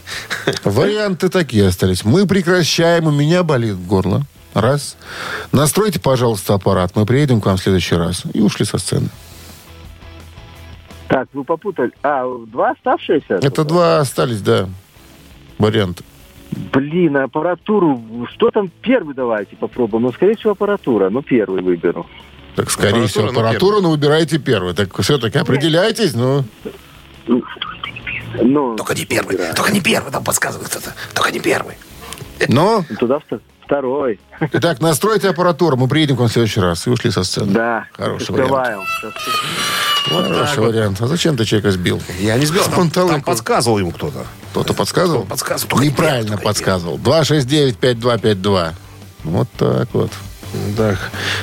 Варианты 0.65 1.29
такие 1.29 1.67
остались. 1.67 2.03
Мы 2.03 2.27
прекращаем, 2.27 3.07
у 3.07 3.11
меня 3.11 3.43
болит 3.43 3.77
горло. 3.87 4.23
Раз. 4.53 4.97
Настройте, 5.53 6.01
пожалуйста, 6.01 6.53
аппарат. 6.53 6.91
Мы 6.95 7.05
приедем 7.05 7.39
к 7.39 7.45
вам 7.45 7.55
в 7.55 7.61
следующий 7.61 7.95
раз. 7.95 8.23
И 8.33 8.41
ушли 8.41 8.65
со 8.65 8.77
сцены. 8.77 9.07
Так, 11.07 11.29
вы 11.31 11.45
попутали. 11.45 11.91
А, 12.03 12.25
два 12.47 12.71
оставшиеся? 12.71 13.35
Это 13.41 13.63
два 13.63 13.99
остались, 13.99 14.41
да, 14.41 14.67
варианта. 15.57 16.03
Блин, 16.73 17.15
аппаратуру. 17.15 18.27
Что 18.33 18.51
там 18.51 18.69
первый 18.81 19.15
давайте 19.15 19.55
попробуем? 19.55 20.03
Ну, 20.03 20.11
скорее 20.11 20.35
всего, 20.35 20.51
аппаратура. 20.51 21.09
Ну, 21.09 21.21
первый 21.21 21.61
выберу. 21.61 22.05
Так, 22.55 22.69
скорее 22.69 23.05
Аппаратура, 23.05 23.07
всего, 23.07 23.31
ну, 23.31 23.39
аппаратуру, 23.39 23.81
но 23.81 23.91
выбирайте 23.91 24.39
первую. 24.39 24.73
Так 24.73 24.97
все-таки 24.99 25.37
определяйтесь, 25.37 26.13
ну. 26.13 26.43
Ну, 28.41 28.75
Только 28.75 28.93
не 28.95 29.05
первый. 29.05 29.33
выбираю. 29.33 29.55
Только 29.55 29.71
не 29.71 29.81
первый, 29.81 30.11
там 30.11 30.23
подсказывает 30.23 30.69
кто-то. 30.69 30.93
Только 31.13 31.31
не 31.31 31.39
первый. 31.39 31.75
Но, 32.49 32.83
Туда 32.99 33.19
вто- 33.19 33.39
второй. 33.63 34.19
итак, 34.51 34.81
настройте 34.81 35.29
аппаратуру, 35.29 35.77
мы 35.77 35.87
приедем 35.87 36.17
к 36.17 36.19
вам 36.19 36.27
в 36.27 36.31
следующий 36.31 36.59
раз. 36.59 36.85
И 36.85 36.89
ушли 36.89 37.11
со 37.11 37.23
сцены. 37.23 37.51
Да. 37.53 37.85
Хороший 37.93 38.31
вариант. 38.31 38.51
Открываем. 38.51 38.79
Сейчас. 39.01 39.13
Хороший 40.27 40.59
вариант. 40.63 41.01
А 41.01 41.07
зачем 41.07 41.35
ты 41.37 41.45
человека 41.45 41.71
сбил? 41.71 42.01
Я 42.19 42.37
не 42.37 42.45
сбил. 42.45 42.63
Там, 42.65 42.89
там 42.91 43.21
подсказывал 43.23 43.79
ему 43.79 43.91
кто-то. 43.91 44.25
Кто-то 44.51 44.73
подсказывал? 44.73 45.21
Кто 45.21 45.29
подсказывал? 45.31 45.79
Неправильно 45.79 46.37
подсказывал. 46.37 46.97
269-5252. 46.97 48.73
Вот 49.23 49.47
так 49.57 49.87
вот. 49.93 50.11
Да, 50.77 50.95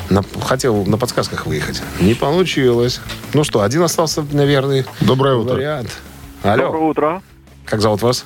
на- 0.09 0.24
хотел 0.45 0.84
на 0.86 0.97
подсказках 0.97 1.47
выехать. 1.47 1.82
Не 2.01 2.14
получилось. 2.14 3.01
Ну 3.34 3.45
что, 3.45 3.61
один 3.62 3.82
остался, 3.82 4.24
наверное. 4.32 4.86
Доброе 5.01 5.34
утро. 5.36 5.55
Вариант. 5.55 5.90
Алло, 6.43 6.64
Доброе 6.64 6.82
утро. 6.84 7.22
как 7.64 7.80
зовут 7.80 8.03
вас? 8.03 8.24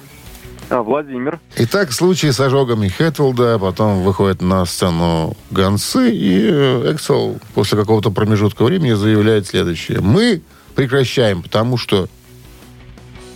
А, 0.68 0.82
Владимир. 0.82 1.38
Итак, 1.56 1.92
случай 1.92 2.32
с 2.32 2.40
ожогами 2.40 2.88
Хэтфилда, 2.88 3.58
потом 3.58 4.02
выходит 4.02 4.42
на 4.42 4.64
сцену 4.64 5.36
Гансы, 5.50 6.10
и 6.10 6.48
э, 6.50 6.92
Эксел 6.92 7.38
после 7.54 7.78
какого-то 7.78 8.10
промежутка 8.10 8.64
времени 8.64 8.94
заявляет 8.94 9.46
следующее. 9.46 10.00
Мы 10.00 10.42
прекращаем, 10.74 11.42
потому 11.42 11.76
что 11.76 12.08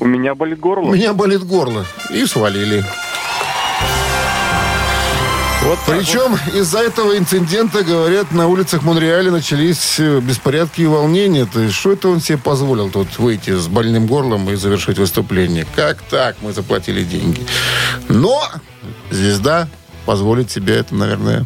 У 0.00 0.06
меня 0.06 0.34
болит 0.34 0.58
у 0.58 0.62
горло. 0.62 0.92
меня 0.92 1.12
болит 1.12 1.44
горло. 1.44 1.84
И 2.10 2.24
свалили. 2.26 2.84
Вот 5.62 5.78
Причем 5.86 6.36
из-за 6.54 6.78
этого 6.78 7.18
инцидента, 7.18 7.82
говорят, 7.82 8.32
на 8.32 8.46
улицах 8.46 8.82
Монреаля 8.82 9.30
начались 9.30 10.00
э, 10.00 10.20
беспорядки 10.20 10.80
и 10.80 10.86
волнения. 10.86 11.44
То 11.44 11.60
есть, 11.60 11.74
что 11.74 11.92
это 11.92 12.08
он 12.08 12.20
себе 12.20 12.38
позволил 12.38 12.88
тут 12.88 13.18
выйти 13.18 13.50
с 13.50 13.68
больным 13.68 14.06
горлом 14.06 14.48
и 14.48 14.54
завершить 14.54 14.98
выступление? 14.98 15.66
Как 15.76 16.00
так? 16.02 16.36
Мы 16.40 16.54
заплатили 16.54 17.04
деньги. 17.04 17.46
Но 18.08 18.42
звезда 19.10 19.68
позволить 20.06 20.50
себе 20.50 20.76
это, 20.76 20.94
наверное, 20.94 21.44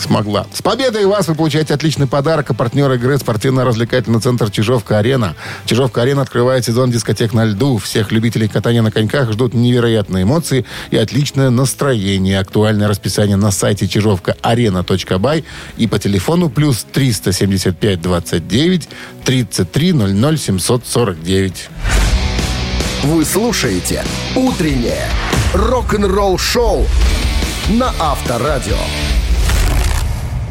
смогла. 0.00 0.46
С 0.52 0.62
победой 0.62 1.06
вас 1.06 1.28
вы 1.28 1.34
получаете 1.34 1.74
отличный 1.74 2.06
подарок. 2.06 2.50
А 2.50 2.54
партнер 2.54 2.90
игры 2.92 3.18
спортивно-развлекательный 3.18 4.20
центр 4.20 4.50
«Чижовка-арена». 4.50 5.34
«Чижовка-арена» 5.64 6.22
открывает 6.22 6.64
сезон 6.64 6.90
дискотек 6.90 7.32
на 7.32 7.44
льду. 7.44 7.78
Всех 7.78 8.12
любителей 8.12 8.48
катания 8.48 8.82
на 8.82 8.90
коньках 8.90 9.32
ждут 9.32 9.54
невероятные 9.54 10.24
эмоции 10.24 10.64
и 10.90 10.96
отличное 10.96 11.50
настроение. 11.50 12.40
Актуальное 12.40 12.88
расписание 12.88 13.36
на 13.36 13.50
сайте 13.50 13.88
чижовка-арена.бай 13.88 15.44
и 15.76 15.86
по 15.86 15.98
телефону 15.98 16.50
плюс 16.50 16.86
375 16.92 18.00
29 18.00 18.88
33 19.24 19.92
00 19.92 20.38
749. 20.38 21.68
Вы 23.04 23.24
слушаете 23.24 24.04
«Утреннее 24.34 25.08
рок-н-ролл-шоу» 25.54 26.86
на 27.68 27.92
Авторадио. 28.00 28.78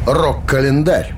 Рок-календарь. 0.06 1.14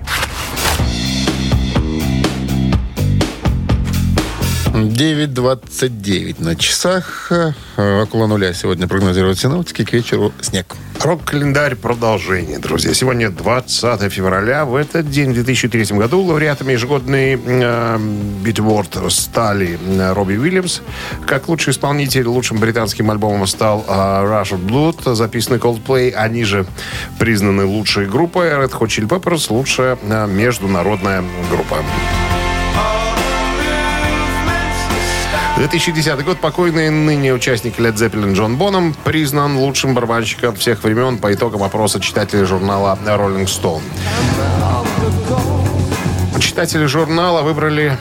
9.29 4.86 6.42
на 6.42 6.54
часах. 6.54 7.32
Э, 7.32 8.02
Около 8.02 8.26
нуля 8.26 8.52
сегодня 8.54 8.86
прогнозируют 8.86 9.38
синоптики. 9.38 9.84
К 9.84 9.92
вечеру 9.92 10.32
снег. 10.40 10.76
Рок-календарь 11.00 11.74
продолжение, 11.74 12.58
друзья. 12.58 12.94
Сегодня 12.94 13.30
20 13.30 14.12
февраля. 14.12 14.64
В 14.64 14.76
этот 14.76 15.10
день, 15.10 15.30
в 15.30 15.34
2003 15.34 15.96
году, 15.96 16.22
лауреатами 16.22 16.72
ежегодной 16.72 17.40
э, 17.44 17.98
Битворд 18.44 18.98
стали 19.12 19.78
э, 19.84 20.12
Робби 20.12 20.36
Уильямс. 20.36 20.80
Как 21.26 21.48
лучший 21.48 21.72
исполнитель, 21.72 22.26
лучшим 22.26 22.58
британским 22.58 23.10
альбомом 23.10 23.46
стал 23.46 23.84
э, 23.86 23.90
Rush 23.90 24.52
of 24.52 24.64
Blood, 24.64 25.14
записанный 25.14 25.58
Coldplay. 25.58 26.12
Они 26.12 26.44
же 26.44 26.66
признаны 27.18 27.64
лучшей 27.64 28.06
группой. 28.06 28.48
Red 28.48 28.70
Hot 28.70 28.86
Chili 28.88 29.08
Peppers 29.08 29.46
лучшая 29.50 29.98
э, 30.02 30.26
международная 30.28 31.24
группа. 31.50 31.78
2010 35.58 36.24
год. 36.24 36.38
Покойный 36.38 36.88
ныне 36.88 37.34
участник 37.34 37.80
Led 37.80 37.94
Zeppelin 37.94 38.34
Джон 38.34 38.56
Боном 38.56 38.94
признан 39.02 39.56
лучшим 39.56 39.92
барабанщиком 39.92 40.54
всех 40.54 40.84
времен 40.84 41.18
по 41.18 41.34
итогам 41.34 41.64
опроса 41.64 41.98
читателей 41.98 42.44
журнала 42.44 42.96
Rolling 43.04 43.46
Stone. 43.46 43.82
Читатели 46.38 46.86
журнала 46.86 47.42
выбрали 47.42 47.98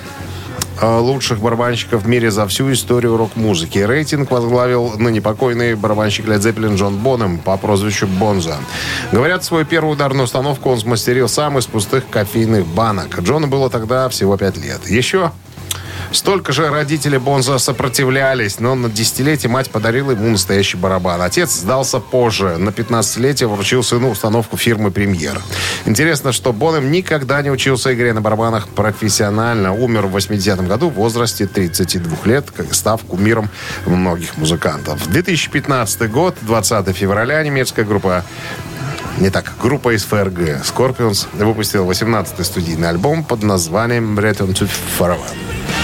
э, 0.79 0.97
лучших 0.99 1.39
барабанщиков 1.39 2.03
в 2.03 2.07
мире 2.07 2.29
за 2.29 2.45
всю 2.45 2.71
историю 2.71 3.17
рок-музыки. 3.17 3.79
Рейтинг 3.79 4.29
возглавил 4.29 4.93
ныне 4.99 5.19
покойный 5.19 5.73
барабанщик 5.73 6.27
Led 6.27 6.41
Zeppelin 6.41 6.75
Джон 6.75 6.97
Бонем 6.97 7.39
по 7.39 7.57
прозвищу 7.57 8.05
Бонза. 8.05 8.57
Говорят, 9.11 9.43
свою 9.43 9.65
первую 9.65 9.93
ударную 9.93 10.25
установку 10.25 10.69
он 10.69 10.77
смастерил 10.79 11.27
сам 11.27 11.57
из 11.57 11.65
пустых 11.65 12.07
кофейных 12.07 12.67
банок. 12.67 13.19
Джону 13.19 13.47
было 13.47 13.71
тогда 13.71 14.09
всего 14.09 14.37
пять 14.37 14.57
лет. 14.57 14.87
Еще 14.87 15.31
Столько 16.11 16.53
же 16.53 16.69
родители 16.69 17.17
Бонза 17.17 17.57
сопротивлялись, 17.57 18.59
но 18.59 18.75
на 18.75 18.89
десятилетие 18.89 19.49
мать 19.49 19.69
подарила 19.69 20.11
ему 20.11 20.29
настоящий 20.29 20.77
барабан. 20.77 21.21
Отец 21.21 21.51
сдался 21.51 21.99
позже. 21.99 22.57
На 22.57 22.69
15-летие 22.69 23.47
вручил 23.47 23.83
сыну 23.83 24.09
установку 24.09 24.57
фирмы 24.57 24.91
«Премьер». 24.91 25.41
Интересно, 25.85 26.31
что 26.31 26.53
Бонем 26.53 26.91
никогда 26.91 27.41
не 27.41 27.51
учился 27.51 27.93
игре 27.93 28.13
на 28.13 28.21
барабанах 28.21 28.67
профессионально. 28.69 29.73
Умер 29.73 30.07
в 30.07 30.15
80-м 30.15 30.67
году 30.67 30.89
в 30.89 30.93
возрасте 30.93 31.45
32 31.45 32.17
лет, 32.25 32.45
став 32.71 33.01
кумиром 33.03 33.49
многих 33.85 34.37
музыкантов. 34.37 35.07
2015 35.07 36.09
год, 36.09 36.35
20 36.41 36.95
февраля, 36.95 37.43
немецкая 37.43 37.83
группа 37.83 38.23
не 39.19 39.31
так, 39.31 39.53
группа 39.59 39.95
из 39.95 40.03
ФРГ 40.03 40.61
Scorpions 40.63 41.27
выпустила 41.33 41.89
18-й 41.89 42.45
студийный 42.45 42.89
альбом 42.89 43.23
под 43.23 43.41
названием 43.41 44.17
Return 44.19 44.53
to 44.53 44.69
Forever. 44.99 45.76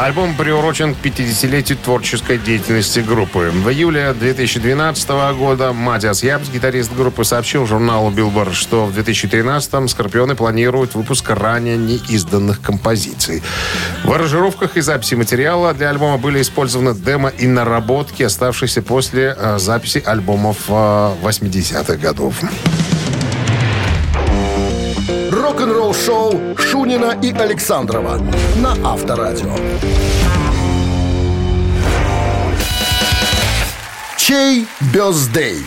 Альбом 0.00 0.34
приурочен 0.34 0.94
к 0.94 0.98
50-летию 1.04 1.76
творческой 1.76 2.38
деятельности 2.38 3.00
группы. 3.00 3.50
В 3.52 3.68
июле 3.68 4.14
2012 4.14 5.10
года 5.36 5.74
Матиас 5.74 6.22
Ябс, 6.22 6.48
гитарист 6.48 6.90
группы, 6.96 7.22
сообщил 7.22 7.66
журналу 7.66 8.10
Billboard, 8.10 8.54
что 8.54 8.86
в 8.86 8.98
2013-м 8.98 9.88
Скорпионы 9.88 10.36
планируют 10.36 10.94
выпуск 10.94 11.28
ранее 11.28 11.76
неизданных 11.76 12.62
композиций. 12.62 13.42
В 14.02 14.10
аранжировках 14.10 14.78
и 14.78 14.80
записи 14.80 15.16
материала 15.16 15.74
для 15.74 15.90
альбома 15.90 16.16
были 16.16 16.40
использованы 16.40 16.94
демо 16.94 17.28
и 17.28 17.46
наработки, 17.46 18.22
оставшиеся 18.22 18.80
после 18.80 19.36
э, 19.36 19.58
записи 19.58 20.02
альбомов 20.02 20.64
э, 20.68 20.72
80-х 20.72 21.96
годов. 21.96 22.36
Рок-н-ролл-шоу 25.70 26.56
Шунина 26.58 27.16
и 27.22 27.32
Александрова 27.32 28.20
на 28.56 28.72
Авторадио. 28.84 29.54
Чей 34.16 34.66
бездей? 34.92 35.58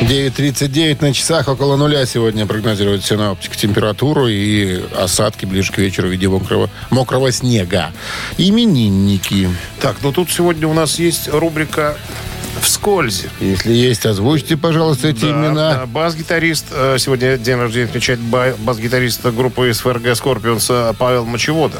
9.39 0.00 1.00
на 1.00 1.12
часах, 1.12 1.46
около 1.46 1.76
нуля 1.76 2.04
сегодня 2.06 2.44
прогнозируют 2.44 3.04
синоптик 3.04 3.54
температуру 3.54 4.26
и 4.26 4.82
осадки 4.96 5.46
ближе 5.46 5.72
к 5.72 5.78
вечеру 5.78 6.08
в 6.08 6.10
виде 6.10 6.28
мокрого, 6.28 6.68
мокрого 6.90 7.30
снега. 7.30 7.92
Именинники. 8.36 9.48
Так, 9.80 9.96
ну 10.02 10.10
тут 10.10 10.28
сегодня 10.28 10.66
у 10.66 10.72
нас 10.72 10.98
есть 10.98 11.28
рубрика 11.28 11.96
Вскользь. 12.60 13.24
Если 13.40 13.72
есть, 13.72 14.06
озвучьте, 14.06 14.56
пожалуйста, 14.56 15.08
эти 15.08 15.22
Да, 15.22 15.30
имена. 15.30 15.86
Бас-гитарист, 15.86 16.66
э, 16.72 16.96
сегодня 16.98 17.36
день 17.38 17.56
рождения 17.56 17.86
отмечает 17.86 18.20
ба- 18.20 18.54
бас-гитарист 18.58 19.24
группы 19.26 19.72
СФРГ 19.72 20.14
Скорпионс 20.14 20.66
э, 20.70 20.92
Павел 20.98 21.24
Мочевода. 21.24 21.78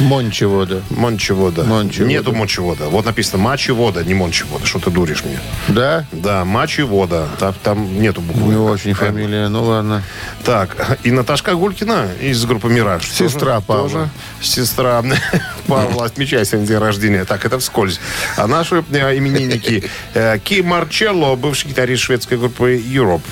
Мончевода. 0.00 0.80
Мончевода. 0.90 1.64
Мончевода. 1.64 2.08
Нету 2.10 2.32
Мончевода. 2.32 2.88
Вот 2.88 3.04
написано 3.04 3.42
Мачевода, 3.42 4.02
не 4.02 4.14
Мончевода. 4.14 4.64
Что 4.64 4.78
ты 4.78 4.90
дуришь 4.90 5.22
мне? 5.24 5.38
Да? 5.68 6.06
Да, 6.12 6.44
Мачевода. 6.46 7.28
Там, 7.38 7.54
там 7.62 8.00
нету 8.00 8.22
буквы. 8.22 8.54
Не 8.54 8.56
очень 8.56 8.94
фамилия, 8.94 9.48
ну 9.48 9.64
ладно. 9.64 10.02
Так, 10.44 10.98
и 11.04 11.10
Наташка 11.10 11.54
Гулькина 11.54 12.08
из 12.22 12.42
группы 12.46 12.68
«Мираж». 12.68 13.06
Сестра 13.08 13.56
Тоже- 13.56 13.66
Павла. 13.66 13.88
тоже 13.90 14.08
сестра 14.40 15.02
Павла 15.76 16.04
отмечает 16.06 16.48
сегодня 16.48 16.66
день 16.68 16.78
рождения. 16.78 17.24
Так, 17.24 17.44
это 17.44 17.58
вскользь. 17.58 18.00
А 18.36 18.46
наши 18.46 18.84
э, 18.90 19.16
именинники 19.18 19.84
э, 20.14 20.38
Ки 20.38 20.60
Марчелло, 20.62 21.34
бывший 21.36 21.68
гитарист 21.68 22.02
шведской 22.02 22.38
группы 22.38 22.76
Europe. 22.76 23.22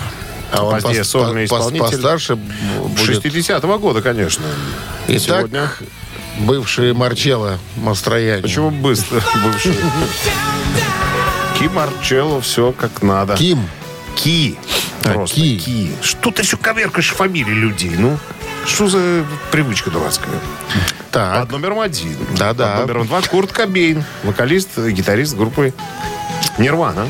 А 0.52 0.64
он 0.64 0.80
Позднее 0.80 1.04
сольный 1.04 1.46
по- 1.46 1.56
исполнитель. 1.56 1.86
постарше 1.90 2.34
будет. 2.36 3.24
60-го 3.24 3.78
года, 3.78 4.02
конечно. 4.02 4.44
Итак, 5.06 5.20
Сегодня. 5.22 5.70
бывший 6.40 6.92
Марчелло 6.92 7.58
Мастроянин. 7.76 8.42
Почему 8.42 8.70
быстро 8.70 9.22
бывший? 9.44 9.76
Ки 11.58 11.64
Марчелло, 11.68 12.40
все 12.40 12.72
как 12.72 13.02
надо. 13.02 13.36
Ким. 13.36 13.68
Ки. 14.16 14.58
А, 15.04 15.12
Просто 15.12 15.36
Ки. 15.36 15.58
Ки. 15.58 15.90
Что 16.02 16.30
ты 16.30 16.42
еще 16.42 16.56
коверкаешь 16.56 17.10
фамилии 17.10 17.52
людей, 17.54 17.92
ну? 17.96 18.18
Что 18.66 18.88
за 18.88 19.24
привычка 19.52 19.90
дурацкая? 19.90 20.34
Так. 21.10 21.40
Под 21.40 21.52
номером 21.52 21.80
один. 21.80 22.16
Да-да. 22.38 22.76
Под 22.76 22.80
номером 22.82 23.06
два 23.06 23.22
Курт 23.22 23.52
Кобейн, 23.52 24.04
вокалист, 24.22 24.78
гитарист 24.78 25.36
группы 25.36 25.74
Нирвана. 26.58 27.06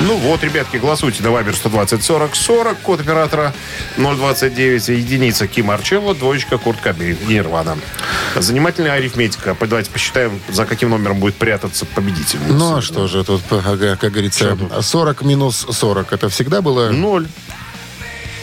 Ну 0.00 0.16
вот, 0.16 0.44
ребятки, 0.44 0.76
голосуйте 0.76 1.24
на 1.24 1.32
Вайбер 1.32 1.54
120 1.56 2.02
40 2.02 2.34
40, 2.36 2.78
код 2.78 3.00
оператора 3.00 3.52
029, 3.96 4.88
единица 4.88 5.48
Ким 5.48 5.72
Арчелло, 5.72 6.14
двоечка 6.14 6.56
Курт 6.56 6.80
Кобейн, 6.80 7.18
Нирвана. 7.26 7.76
Занимательная 8.36 8.92
арифметика. 8.92 9.56
Давайте 9.60 9.90
посчитаем, 9.90 10.40
за 10.48 10.66
каким 10.66 10.90
номером 10.90 11.18
будет 11.18 11.34
прятаться 11.34 11.84
победитель. 11.84 12.38
Ну, 12.48 12.76
а 12.76 12.80
что 12.80 13.08
же 13.08 13.24
тут, 13.24 13.42
как 13.50 14.10
говорится, 14.12 14.56
40 14.80 15.22
минус 15.22 15.66
40. 15.68 16.12
Это 16.12 16.28
всегда 16.28 16.62
было? 16.62 16.90
Ноль. 16.90 17.26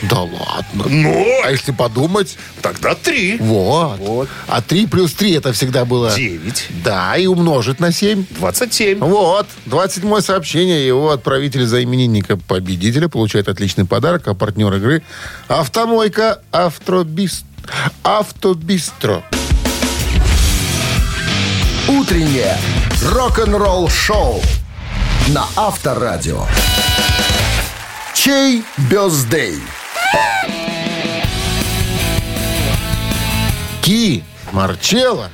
Да 0.09 0.19
ладно. 0.21 0.85
Ноль. 0.87 1.41
А 1.43 1.51
если 1.51 1.71
подумать, 1.71 2.37
Тогда 2.61 2.95
три. 2.95 3.37
вот. 3.37 3.97
Вот. 3.99 4.29
А 4.47 4.61
3 4.61 4.87
плюс 4.87 5.13
3 5.13 5.31
это 5.33 5.53
всегда 5.53 5.85
было... 5.85 6.13
Девять. 6.15 6.67
Да, 6.83 7.15
и 7.17 7.27
умножить 7.27 7.79
на 7.79 7.91
7. 7.91 8.25
27. 8.31 8.99
Вот, 8.99 9.47
27 9.65 10.21
сообщение. 10.21 10.85
Его 10.85 11.11
отправитель 11.11 11.65
за 11.65 11.83
именинника 11.83 12.37
победителя 12.37 13.07
получает 13.07 13.47
отличный 13.47 13.85
подарок, 13.85 14.27
а 14.27 14.33
партнер 14.33 14.73
игры 14.75 15.01
«Автомойка 15.47 16.41
Автобист... 16.51 17.45
Автобистро». 18.03 19.23
Утреннее 21.87 22.57
рок-н-ролл-шоу 23.11 24.41
на 25.27 25.45
Авторадио. 25.55 26.45
Чей 28.13 28.63
бездей? 28.89 29.61
Ки 33.81 34.23
Марчелло. 34.51 35.29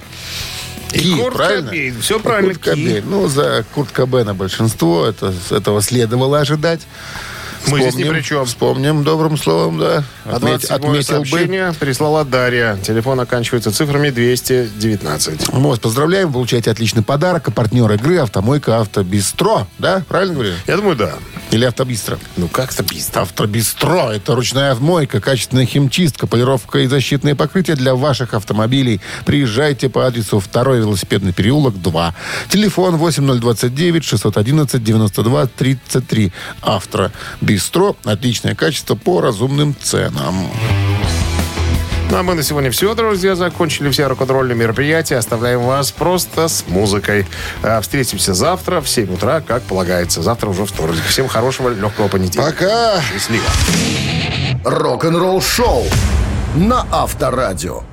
И 0.92 1.00
Ки, 1.00 1.16
Курт 1.16 1.36
правильно? 1.36 1.70
Кобейн. 1.70 2.02
Все 2.02 2.20
правильно, 2.20 2.54
Курт 2.54 2.66
Кобейн. 2.66 3.04
Ну, 3.10 3.28
за 3.28 3.66
Курт 3.74 3.92
Кобейна 3.92 4.34
большинство. 4.34 5.06
Это, 5.06 5.34
этого 5.52 5.82
следовало 5.82 6.40
ожидать. 6.40 6.82
Мы 7.68 7.80
здесь 7.80 7.96
ни 7.96 8.04
Вспомним- 8.04 8.14
при 8.14 8.22
чем. 8.22 8.46
Вспомним 8.46 9.04
добрым 9.04 9.38
словом, 9.38 9.80
да. 9.80 10.04
А 10.26 10.36
Отметь- 10.38 10.68
27 10.68 10.76
отметил 10.76 11.72
бы. 11.72 11.76
прислала 11.80 12.26
Дарья. 12.26 12.78
Телефон 12.84 13.20
оканчивается 13.20 13.72
цифрами 13.72 14.10
219. 14.10 15.48
Вот, 15.50 15.80
поздравляем, 15.82 16.32
получаете 16.34 16.72
отличный 16.72 17.04
подарок. 17.04 17.48
А 17.48 17.52
партнер 17.52 17.92
игры 17.94 18.18
«Автомойка 18.18 18.80
Автобистро». 18.80 19.68
Да, 19.80 20.04
правильно 20.08 20.34
говорю? 20.34 20.54
Я 20.68 20.78
думаю, 20.78 20.96
да. 20.96 21.14
Или 21.52 21.66
«Автобистро». 21.66 22.18
Ну, 22.38 22.48
как-то 22.48 22.84
быстро. 22.84 23.22
Автобистро– 23.22 24.12
это 24.14 24.36
ручная 24.36 24.74
мойка, 24.76 25.20
качественная 25.22 25.66
химчистка, 25.66 26.28
полировка 26.28 26.80
и 26.80 26.88
защитные 26.88 27.36
покрытия 27.36 27.76
для 27.76 27.96
ваших 27.96 28.34
автомобилей. 28.34 29.02
Приезжайте 29.26 29.90
по 29.90 30.06
адресу 30.08 30.40
2 30.40 30.76
велосипедный 30.78 31.34
переулок, 31.34 31.82
2. 31.82 32.16
Телефон 32.50 32.98
8029 32.98 34.04
611 34.04 34.84
92 34.84 35.46
33. 35.48 36.32
Автобистро– 37.52 37.96
отличное 38.06 38.56
качество 38.56 38.96
по 38.96 39.20
разумным 39.20 39.76
ценам. 39.82 40.50
Ну, 42.10 42.18
а 42.18 42.24
мы 42.24 42.34
на 42.34 42.44
сегодня 42.44 42.72
все, 42.72 42.94
друзья. 42.96 43.36
Закончили 43.36 43.90
все 43.90 44.08
рок-н-ролльные 44.08 44.56
мероприятия. 44.56 45.18
Оставляем 45.18 45.62
вас 45.62 45.92
просто 45.92 46.48
с 46.48 46.66
музыкой. 46.68 47.26
А, 47.62 47.82
Встретимся 47.82 48.34
завтра 48.34 48.80
в 48.80 48.88
7 48.88 49.14
утра, 49.14 49.42
как 49.42 49.64
полагается. 49.64 50.22
Завтра 50.22 50.50
уже 50.50 50.66
вторник. 50.66 51.02
Всем 51.08 51.28
хорошего 51.28 51.70
легкого 51.70 52.08
понедельника. 52.08 52.52
Пока! 52.52 53.02
Счастливо. 53.12 53.44
Рок-н-ролл-шоу 54.64 55.86
на 56.56 56.86
Авторадио. 56.92 57.84